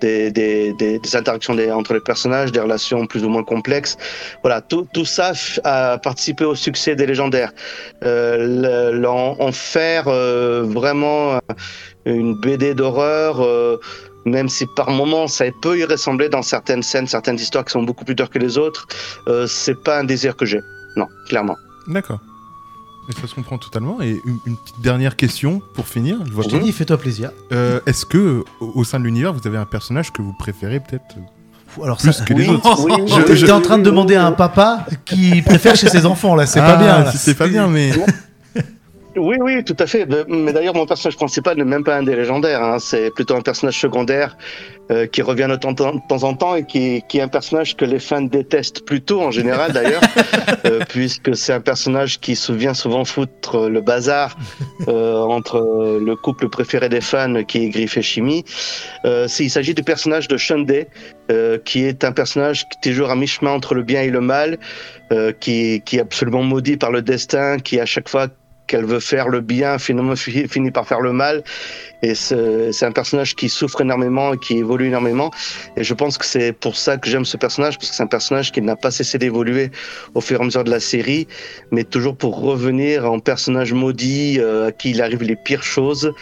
des, 0.00 0.72
interactions 1.14 1.56
entre 1.72 1.94
les 1.94 2.00
personnages, 2.00 2.52
des 2.52 2.60
relations 2.60 3.06
plus 3.06 3.24
ou 3.24 3.28
moins 3.28 3.42
complexes. 3.42 3.96
Voilà, 4.42 4.60
tout, 4.60 4.86
ça 5.04 5.32
a 5.64 5.98
participé 5.98 6.44
au 6.44 6.54
succès 6.54 6.94
des 6.94 7.06
légendaires. 7.06 7.52
Euh, 8.04 9.04
en 9.06 9.52
faire 9.52 10.04
vraiment 10.04 11.40
une 12.04 12.34
BD 12.34 12.74
d'horreur. 12.74 13.46
même 14.24 14.48
si 14.48 14.66
par 14.76 14.90
moments 14.90 15.28
ça 15.28 15.44
peut 15.62 15.78
y 15.78 15.84
ressembler 15.84 16.28
dans 16.28 16.42
certaines 16.42 16.82
scènes, 16.82 17.06
certaines 17.06 17.36
histoires 17.36 17.64
qui 17.64 17.72
sont 17.72 17.82
beaucoup 17.82 18.04
plus 18.04 18.14
dures 18.14 18.30
que 18.30 18.38
les 18.38 18.58
autres, 18.58 18.86
euh, 19.28 19.46
c'est 19.46 19.80
pas 19.82 19.98
un 19.98 20.04
désir 20.04 20.36
que 20.36 20.44
j'ai. 20.44 20.60
Non, 20.96 21.06
clairement. 21.28 21.56
D'accord. 21.86 22.20
Et 23.08 23.12
ça 23.20 23.26
se 23.26 23.34
comprend 23.34 23.56
totalement. 23.58 24.00
Et 24.02 24.20
une, 24.24 24.38
une 24.46 24.56
petite 24.56 24.80
dernière 24.80 25.16
question 25.16 25.60
pour 25.74 25.86
finir. 25.86 26.18
Je 26.26 26.32
vois 26.32 26.42
Je 26.44 26.48
t'ai 26.48 26.58
pas. 26.58 26.64
dit, 26.64 26.72
fais-toi 26.72 26.98
plaisir. 26.98 27.30
Euh, 27.52 27.80
Est-ce 27.86 28.04
que 28.06 28.44
au, 28.60 28.72
au 28.74 28.84
sein 28.84 28.98
de 28.98 29.04
l'univers, 29.04 29.32
vous 29.32 29.46
avez 29.46 29.58
un 29.58 29.64
personnage 29.66 30.12
que 30.12 30.22
vous 30.22 30.32
préférez 30.32 30.80
peut-être 30.80 31.04
Fou, 31.68 31.84
Alors 31.84 31.98
plus 31.98 32.12
ça, 32.12 32.24
que 32.24 32.32
les 32.34 32.48
Oui, 32.48 32.54
autres? 32.56 32.80
Oui, 32.84 32.92
Je- 33.06 33.26
Je- 33.28 33.34
J'étais 33.34 33.52
en 33.52 33.60
train 33.60 33.78
de 33.78 33.82
demander 33.82 34.14
à 34.16 34.26
un 34.26 34.32
papa 34.32 34.86
qui 35.04 35.42
préfère 35.42 35.74
chez 35.76 35.88
ses 35.88 36.06
enfants 36.06 36.34
là, 36.34 36.46
c'est 36.46 36.60
pas 36.60 36.74
Ah, 36.74 36.76
bien. 36.76 36.98
là. 37.04 37.10
si 37.12 37.18
C'est 37.18 37.34
pas 37.34 37.48
bien, 37.48 37.66
mais 37.68 37.90
Oui, 39.16 39.36
oui, 39.40 39.64
tout 39.64 39.76
à 39.78 39.86
fait. 39.86 40.06
Mais 40.28 40.52
d'ailleurs, 40.52 40.74
mon 40.74 40.86
personnage 40.86 41.16
principal 41.16 41.56
n'est 41.56 41.64
même 41.64 41.84
pas 41.84 41.96
un 41.96 42.02
des 42.02 42.14
légendaires. 42.14 42.62
hein. 42.62 42.78
C'est 42.78 43.10
plutôt 43.14 43.34
un 43.34 43.40
personnage 43.40 43.78
secondaire 43.80 44.36
euh, 44.90 45.06
qui 45.06 45.22
revient 45.22 45.48
de 45.50 45.56
temps, 45.56 45.72
de 45.72 45.82
temps 46.08 46.22
en 46.24 46.34
temps 46.34 46.54
et 46.54 46.64
qui, 46.64 47.02
qui 47.08 47.18
est 47.18 47.22
un 47.22 47.28
personnage 47.28 47.76
que 47.76 47.84
les 47.84 47.98
fans 47.98 48.22
détestent 48.22 48.84
plutôt 48.84 49.22
en 49.22 49.30
général 49.30 49.72
d'ailleurs, 49.72 50.02
euh, 50.66 50.80
puisque 50.88 51.34
c'est 51.34 51.52
un 51.52 51.60
personnage 51.60 52.20
qui 52.20 52.36
se 52.36 52.52
vient 52.52 52.74
souvent 52.74 53.04
foutre 53.04 53.68
le 53.68 53.80
bazar 53.80 54.36
euh, 54.88 55.18
entre 55.20 55.56
euh, 55.56 55.98
le 56.04 56.14
couple 56.14 56.48
préféré 56.48 56.88
des 56.88 57.00
fans 57.00 57.42
qui 57.44 57.64
est 57.64 57.68
Griff 57.70 57.96
et 57.96 58.02
Chimie. 58.02 58.44
Euh, 59.04 59.26
il 59.38 59.50
s'agit 59.50 59.74
du 59.74 59.82
personnage 59.82 60.28
de 60.28 60.36
Shunde, 60.36 60.86
euh, 61.30 61.58
qui 61.64 61.84
est 61.84 62.04
un 62.04 62.12
personnage 62.12 62.64
qui 62.68 62.90
est 62.90 62.92
toujours 62.92 63.10
à 63.10 63.16
mi-chemin 63.16 63.52
entre 63.52 63.74
le 63.74 63.82
bien 63.82 64.02
et 64.02 64.10
le 64.10 64.20
mal, 64.20 64.58
euh, 65.12 65.32
qui, 65.32 65.82
qui 65.84 65.96
est 65.96 66.00
absolument 66.00 66.42
maudit 66.42 66.76
par 66.76 66.90
le 66.90 67.02
destin, 67.02 67.58
qui 67.58 67.80
à 67.80 67.86
chaque 67.86 68.08
fois 68.08 68.28
qu'elle 68.66 68.84
veut 68.84 69.00
faire 69.00 69.28
le 69.28 69.40
bien, 69.40 69.78
finit 69.78 70.70
par 70.70 70.86
faire 70.86 71.00
le 71.00 71.12
mal. 71.12 71.42
Et 72.02 72.14
c'est 72.14 72.72
c'est 72.72 72.84
un 72.84 72.92
personnage 72.92 73.34
qui 73.34 73.48
souffre 73.48 73.80
énormément 73.80 74.34
et 74.34 74.38
qui 74.38 74.58
évolue 74.58 74.86
énormément. 74.86 75.30
Et 75.76 75.84
je 75.84 75.94
pense 75.94 76.18
que 76.18 76.26
c'est 76.26 76.52
pour 76.52 76.76
ça 76.76 76.98
que 76.98 77.08
j'aime 77.08 77.24
ce 77.24 77.36
personnage, 77.36 77.78
parce 77.78 77.90
que 77.90 77.96
c'est 77.96 78.02
un 78.02 78.06
personnage 78.06 78.52
qui 78.52 78.60
n'a 78.60 78.76
pas 78.76 78.90
cessé 78.90 79.18
d'évoluer 79.18 79.70
au 80.14 80.20
fur 80.20 80.38
et 80.38 80.42
à 80.42 80.44
mesure 80.44 80.64
de 80.64 80.70
la 80.70 80.80
série, 80.80 81.26
mais 81.70 81.84
toujours 81.84 82.16
pour 82.16 82.40
revenir 82.40 83.10
en 83.10 83.18
personnage 83.18 83.72
maudit 83.72 84.38
euh, 84.38 84.68
à 84.68 84.72
qui 84.72 84.90
il 84.90 85.02
arrive 85.02 85.22
les 85.22 85.36
pires 85.36 85.62
choses. 85.62 86.12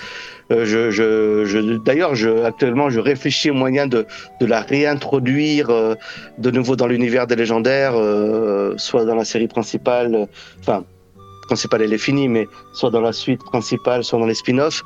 Euh, 0.52 0.64
je, 0.66 0.90
je, 0.90 1.44
je, 1.46 1.58
D'ailleurs, 1.84 2.14
je, 2.14 2.44
actuellement, 2.44 2.90
je 2.90 3.00
réfléchis 3.00 3.50
au 3.50 3.54
moyen 3.54 3.86
de, 3.86 4.06
de 4.40 4.46
la 4.46 4.60
réintroduire 4.60 5.70
euh, 5.70 5.94
de 6.38 6.50
nouveau 6.50 6.76
dans 6.76 6.86
l'univers 6.86 7.26
des 7.26 7.36
légendaires, 7.36 7.94
euh, 7.96 8.74
soit 8.76 9.04
dans 9.04 9.14
la 9.14 9.24
série 9.24 9.48
principale, 9.48 10.14
euh, 10.14 10.26
enfin, 10.60 10.84
principale 11.46 11.82
elle 11.82 11.92
est 11.92 11.98
finie, 11.98 12.28
mais 12.28 12.48
soit 12.72 12.90
dans 12.90 13.00
la 13.00 13.12
suite 13.12 13.42
principale, 13.44 14.04
soit 14.04 14.18
dans 14.18 14.26
les 14.26 14.34
spin-offs. 14.34 14.82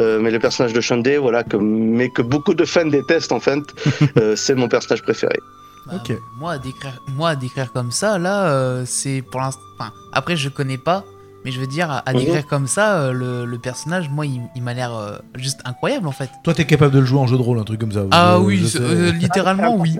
Euh, 0.00 0.18
mais 0.20 0.30
le 0.30 0.38
personnage 0.38 0.72
de 0.72 0.80
Shunde, 0.80 1.08
voilà, 1.20 1.42
que, 1.44 1.56
mais 1.56 2.08
que 2.10 2.22
beaucoup 2.22 2.54
de 2.54 2.64
fans 2.64 2.86
détestent 2.86 3.32
en 3.32 3.40
fait, 3.40 3.60
euh, 4.18 4.34
c'est 4.36 4.54
mon 4.54 4.68
personnage 4.68 5.02
préféré. 5.02 5.38
Bah, 5.86 5.94
Ok. 5.96 6.16
Moi, 6.38 6.52
à 6.52 6.58
décrire, 6.58 7.00
moi, 7.16 7.30
à 7.30 7.36
décrire 7.36 7.72
comme 7.72 7.90
ça, 7.90 8.18
là, 8.18 8.48
euh, 8.50 8.84
c'est 8.86 9.22
pour 9.30 9.40
l'instant. 9.40 9.60
Enfin, 9.78 9.92
après, 10.12 10.36
je 10.36 10.48
connais 10.50 10.76
pas, 10.78 11.04
mais 11.44 11.50
je 11.52 11.58
veux 11.60 11.66
dire, 11.66 11.90
à, 11.90 11.98
à 12.00 12.12
Mhm. 12.12 12.18
décrire 12.20 12.46
comme 12.46 12.66
ça, 12.66 13.00
euh, 13.00 13.12
le, 13.12 13.44
le 13.46 13.58
personnage, 13.58 14.08
moi, 14.10 14.26
il, 14.26 14.42
il 14.54 14.62
m'a 14.62 14.74
l'air 14.74 14.94
euh, 14.94 15.16
juste 15.36 15.60
incroyable 15.64 16.06
en 16.06 16.12
fait. 16.12 16.28
Toi, 16.44 16.52
t'es 16.54 16.66
capable 16.66 16.92
de 16.94 16.98
le 17.00 17.06
jouer 17.06 17.18
en 17.18 17.26
jeu 17.26 17.36
de 17.38 17.42
rôle, 17.42 17.58
un 17.58 17.64
truc 17.64 17.80
comme 17.80 17.92
ça. 17.92 18.04
Ah 18.10 18.38
oui, 18.40 18.62
euh, 18.78 19.12
littéralement, 19.12 19.74
oui. 19.76 19.96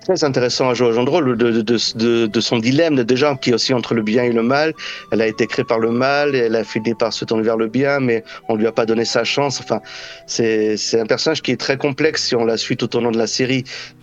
Très 0.00 0.24
intéressant 0.24 0.68
à 0.68 0.74
jouer 0.74 0.88
au 0.88 0.92
jeu 0.92 1.04
de 1.04 1.10
rôle, 1.10 1.36
de, 1.36 1.62
de, 1.62 2.26
de, 2.26 2.40
son 2.40 2.58
dilemme 2.58 3.04
déjà, 3.04 3.36
qui 3.36 3.50
est 3.50 3.54
aussi 3.54 3.72
entre 3.72 3.94
le 3.94 4.02
bien 4.02 4.24
et 4.24 4.32
le 4.32 4.42
mal. 4.42 4.74
Elle 5.12 5.22
a 5.22 5.28
été 5.28 5.46
créée 5.46 5.64
par 5.64 5.78
le 5.78 5.92
mal, 5.92 6.34
et 6.34 6.38
elle 6.38 6.56
a 6.56 6.64
fini 6.64 6.92
par 6.94 7.12
se 7.12 7.24
tourner 7.24 7.44
vers 7.44 7.56
le 7.56 7.68
bien, 7.68 8.00
mais 8.00 8.24
on 8.48 8.56
lui 8.56 8.66
a 8.66 8.72
pas 8.72 8.84
donné 8.84 9.04
sa 9.04 9.22
chance. 9.22 9.60
Enfin, 9.60 9.80
c'est 10.26 10.76
c'est 10.76 10.98
un 10.98 11.06
personnage 11.06 11.40
qui 11.40 11.52
est 11.52 11.56
très 11.56 11.76
complexe 11.76 12.24
si 12.24 12.34
on 12.34 12.44
la 12.44 12.56
suit 12.56 12.76
tout 12.76 12.96
au 12.96 13.00
long 13.00 13.12
de 13.12 13.18
la 13.18 13.28
série. 13.28 13.62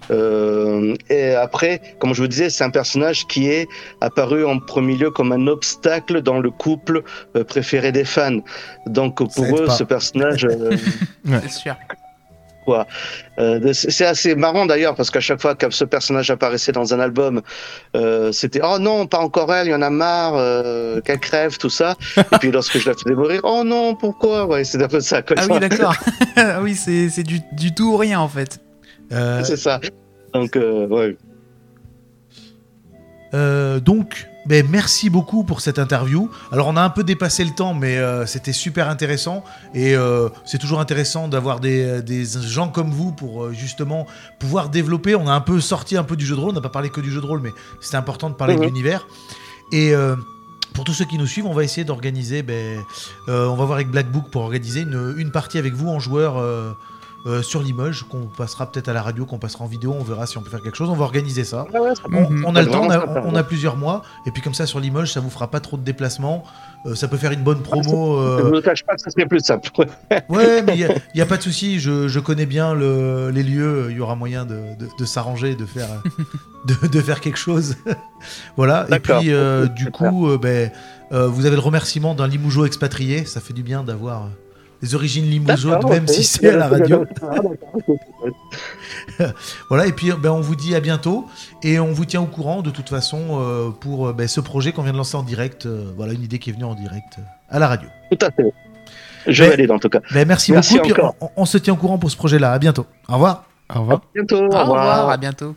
Euh, 0.09 0.95
et 1.09 1.31
après, 1.31 1.81
comme 1.99 2.13
je 2.13 2.21
vous 2.21 2.29
disais, 2.29 2.49
c'est 2.49 2.63
un 2.63 2.69
personnage 2.69 3.27
qui 3.27 3.49
est 3.49 3.67
apparu 3.99 4.45
en 4.45 4.59
premier 4.59 4.95
lieu 4.95 5.11
comme 5.11 5.33
un 5.33 5.47
obstacle 5.47 6.21
dans 6.21 6.39
le 6.39 6.49
couple 6.49 7.03
euh, 7.35 7.43
préféré 7.43 7.91
des 7.91 8.05
fans. 8.05 8.39
Donc 8.85 9.17
pour 9.17 9.59
eux, 9.59 9.65
pas. 9.65 9.73
ce 9.73 9.83
personnage, 9.83 10.45
euh, 10.45 10.77
C'est 11.41 11.51
sûr. 11.51 11.75
Euh, 12.69 13.73
c'est 13.73 14.05
assez 14.05 14.35
marrant 14.35 14.65
d'ailleurs 14.65 14.95
parce 14.95 15.11
qu'à 15.11 15.19
chaque 15.19 15.41
fois 15.41 15.55
que 15.55 15.69
ce 15.69 15.85
personnage 15.85 16.29
apparaissait 16.29 16.71
dans 16.71 16.93
un 16.93 16.99
album, 16.99 17.41
euh, 17.95 18.31
c'était 18.31 18.61
oh 18.63 18.79
non 18.79 19.07
pas 19.07 19.19
encore 19.19 19.53
elle, 19.53 19.67
il 19.67 19.71
y 19.71 19.75
en 19.75 19.81
a 19.81 19.89
marre, 19.89 20.35
euh, 20.35 21.01
qu'elle 21.01 21.19
crève 21.19 21.57
tout 21.57 21.69
ça. 21.69 21.95
Et 22.17 22.37
puis 22.39 22.51
lorsque 22.51 22.77
je 22.77 22.89
la 22.89 22.95
faisais 22.95 23.15
mourir, 23.15 23.41
oh 23.43 23.63
non 23.65 23.95
pourquoi? 23.95 24.45
Ouais 24.45 24.63
c'est 24.63 24.81
un 24.81 24.87
peu 24.87 24.99
ça. 24.99 25.21
Quoi. 25.21 25.37
Ah 25.39 25.45
oui, 25.49 25.59
d'accord. 25.59 25.95
ah 26.35 26.59
oui, 26.61 26.75
c'est 26.75 27.09
c'est 27.09 27.23
du, 27.23 27.39
du 27.53 27.73
tout 27.73 27.93
ou 27.93 27.97
rien 27.97 28.19
en 28.19 28.29
fait. 28.29 28.59
C'est 29.09 29.57
ça. 29.57 29.79
Donc 30.33 30.55
ouais. 30.55 31.17
Donc, 33.33 34.29
ben, 34.45 34.67
merci 34.69 35.09
beaucoup 35.09 35.43
pour 35.43 35.61
cette 35.61 35.79
interview. 35.79 36.29
Alors, 36.51 36.67
on 36.67 36.75
a 36.75 36.81
un 36.81 36.89
peu 36.89 37.03
dépassé 37.03 37.45
le 37.45 37.51
temps, 37.51 37.73
mais 37.73 37.97
euh, 37.97 38.25
c'était 38.25 38.51
super 38.51 38.89
intéressant. 38.89 39.43
Et 39.73 39.95
euh, 39.95 40.29
c'est 40.45 40.57
toujours 40.57 40.81
intéressant 40.81 41.27
d'avoir 41.27 41.59
des, 41.59 42.01
des 42.01 42.25
gens 42.25 42.67
comme 42.67 42.89
vous 42.89 43.11
pour 43.13 43.45
euh, 43.45 43.53
justement 43.53 44.05
pouvoir 44.39 44.69
développer. 44.69 45.15
On 45.15 45.27
a 45.27 45.33
un 45.33 45.41
peu 45.41 45.61
sorti 45.61 45.95
un 45.95 46.03
peu 46.03 46.17
du 46.17 46.25
jeu 46.25 46.35
de 46.35 46.41
rôle. 46.41 46.51
On 46.51 46.55
n'a 46.55 46.61
pas 46.61 46.69
parlé 46.69 46.89
que 46.89 46.99
du 46.99 47.11
jeu 47.11 47.21
de 47.21 47.25
rôle, 47.25 47.39
mais 47.41 47.51
c'était 47.79 47.97
important 47.97 48.29
de 48.29 48.35
parler 48.35 48.55
de 48.55 48.63
l'univers. 48.63 49.07
Et 49.71 49.93
pour 50.73 50.83
tous 50.83 50.93
ceux 50.93 51.05
qui 51.05 51.17
nous 51.17 51.25
suivent, 51.25 51.47
on 51.47 51.53
va 51.53 51.63
essayer 51.63 51.83
d'organiser. 51.83 52.43
Ben, 52.43 52.83
on 53.27 53.55
va 53.55 53.65
voir 53.65 53.73
avec 53.73 53.89
Black 53.89 54.11
Book 54.11 54.29
pour 54.29 54.43
organiser 54.43 54.81
une, 54.81 55.15
une 55.17 55.31
partie 55.31 55.57
avec 55.57 55.73
vous 55.73 55.89
en 55.89 55.99
joueur. 55.99 56.35
Euh, 57.25 57.41
sur 57.41 57.61
Limoges, 57.61 58.03
qu'on 58.09 58.25
passera 58.25 58.69
peut-être 58.69 58.89
à 58.89 58.93
la 58.93 59.01
radio, 59.01 59.25
qu'on 59.25 59.39
passera 59.39 59.63
en 59.63 59.67
vidéo, 59.67 59.95
on 59.97 60.03
verra 60.03 60.25
si 60.25 60.37
on 60.37 60.41
peut 60.41 60.49
faire 60.49 60.61
quelque 60.61 60.75
chose. 60.75 60.89
On 60.89 60.95
va 60.95 61.05
organiser 61.05 61.45
ça. 61.45 61.65
On, 62.11 62.43
on 62.43 62.55
a 62.55 62.61
le 62.61 62.69
temps, 62.69 62.83
on 62.83 62.89
a, 62.89 63.39
on 63.39 63.43
plusieurs 63.43 63.77
mois, 63.77 64.01
et 64.25 64.31
puis 64.31 64.41
comme 64.41 64.53
ça 64.53 64.65
sur 64.65 64.79
Limoges, 64.79 65.13
ça 65.13 65.21
vous 65.21 65.29
fera 65.29 65.49
pas 65.49 65.61
trop 65.61 65.77
de 65.77 65.83
déplacements. 65.83 66.43
Euh, 66.85 66.95
ça 66.95 67.07
peut 67.07 67.15
faire 67.15 67.31
une 67.31 67.43
bonne 67.43 67.61
promo. 67.61 68.17
Je 68.17 68.41
euh, 68.41 68.49
ne 68.51 68.55
vous 68.57 68.61
cache 68.61 68.83
pas 68.83 68.95
que 68.95 69.01
ce 69.01 69.09
serait 69.09 69.25
plus 69.25 69.39
simple. 69.39 69.69
Ouais, 70.29 70.61
mais 70.63 70.77
il 70.77 71.01
n'y 71.15 71.21
a, 71.21 71.25
pas 71.25 71.37
de 71.37 71.41
souci. 71.41 71.79
Je, 71.79 72.07
je 72.07 72.19
connais 72.19 72.45
bien 72.45 72.73
le- 72.73 73.29
les 73.29 73.43
lieux. 73.43 73.87
Il 73.89 73.97
y 73.97 73.99
aura 73.99 74.15
moyen 74.15 74.45
de, 74.45 74.55
de- 74.77 74.89
de 74.97 75.05
s'arranger, 75.05 75.55
de 75.55 75.65
faire, 75.65 75.87
de, 76.65 76.87
de 76.87 77.01
faire 77.01 77.21
quelque 77.21 77.37
chose. 77.39 77.77
voilà. 78.57 78.85
Et 78.91 78.99
puis, 78.99 79.31
du 79.75 79.91
coup, 79.91 80.37
ben, 80.37 80.71
vous 81.11 81.45
avez 81.45 81.55
le 81.55 81.61
remerciement 81.61 82.15
d'un 82.15 82.27
Limougeot 82.27 82.65
expatrié. 82.65 83.25
Ça 83.25 83.39
fait 83.39 83.53
du 83.53 83.63
bien 83.63 83.83
d'avoir 83.83 84.27
les 84.83 84.93
origines 84.95 85.43
D'accord, 85.43 85.89
même 85.89 86.07
si 86.07 86.23
c'est 86.23 86.49
à 86.49 86.57
la 86.57 86.67
radio. 86.75 87.05
Ah, 87.21 87.35
d'accord. 87.35 87.95
Voilà, 89.69 89.87
et 89.87 89.91
puis 89.93 90.11
ben, 90.11 90.31
on 90.31 90.41
vous 90.41 90.55
dit 90.55 90.75
à 90.75 90.79
bientôt 90.79 91.25
et 91.63 91.79
on 91.79 91.91
vous 91.91 92.05
tient 92.05 92.21
au 92.21 92.25
courant 92.25 92.61
de 92.61 92.69
toute 92.69 92.89
façon 92.89 93.19
euh, 93.39 93.69
pour 93.69 94.07
euh, 94.09 94.13
ben, 94.13 94.27
ce 94.27 94.39
projet 94.41 94.71
qu'on 94.71 94.81
vient 94.83 94.91
de 94.91 94.97
lancer 94.97 95.15
en 95.15 95.23
direct. 95.23 95.65
euh, 95.65 95.91
voilà, 95.95 96.13
une 96.13 96.23
idée 96.23 96.37
qui 96.39 96.49
est 96.49 96.53
venue 96.53 96.65
en 96.65 96.75
direct 96.75 97.13
euh, 97.17 97.21
à 97.49 97.59
la 97.59 97.67
radio. 97.67 97.87
Tout 98.11 98.25
à 98.25 98.31
fait. 98.31 98.53
Je 99.27 99.43
Mais- 99.43 99.49
valide 99.51 99.71
en 99.71 99.79
tout 99.79 99.89
cas. 99.89 99.99
Ben, 100.13 100.27
merci, 100.27 100.51
Merci 100.51 100.77
beaucoup, 100.79 100.93
puis 100.93 101.03
on, 101.21 101.29
on 101.37 101.45
se 101.45 101.57
tient 101.57 101.73
au 101.73 101.77
courant 101.77 101.97
pour 101.97 102.11
ce 102.11 102.17
projet-là. 102.17 102.51
À 102.51 102.59
bientôt. 102.59 102.85
Au 103.07 103.13
revoir. 103.13 103.45
au 103.73 103.79
revoir. 103.79 104.01
Bientôt. 104.13 104.43
Au 104.45 104.59
revoir, 104.63 105.09
à 105.09 105.17
bientôt. 105.17 105.55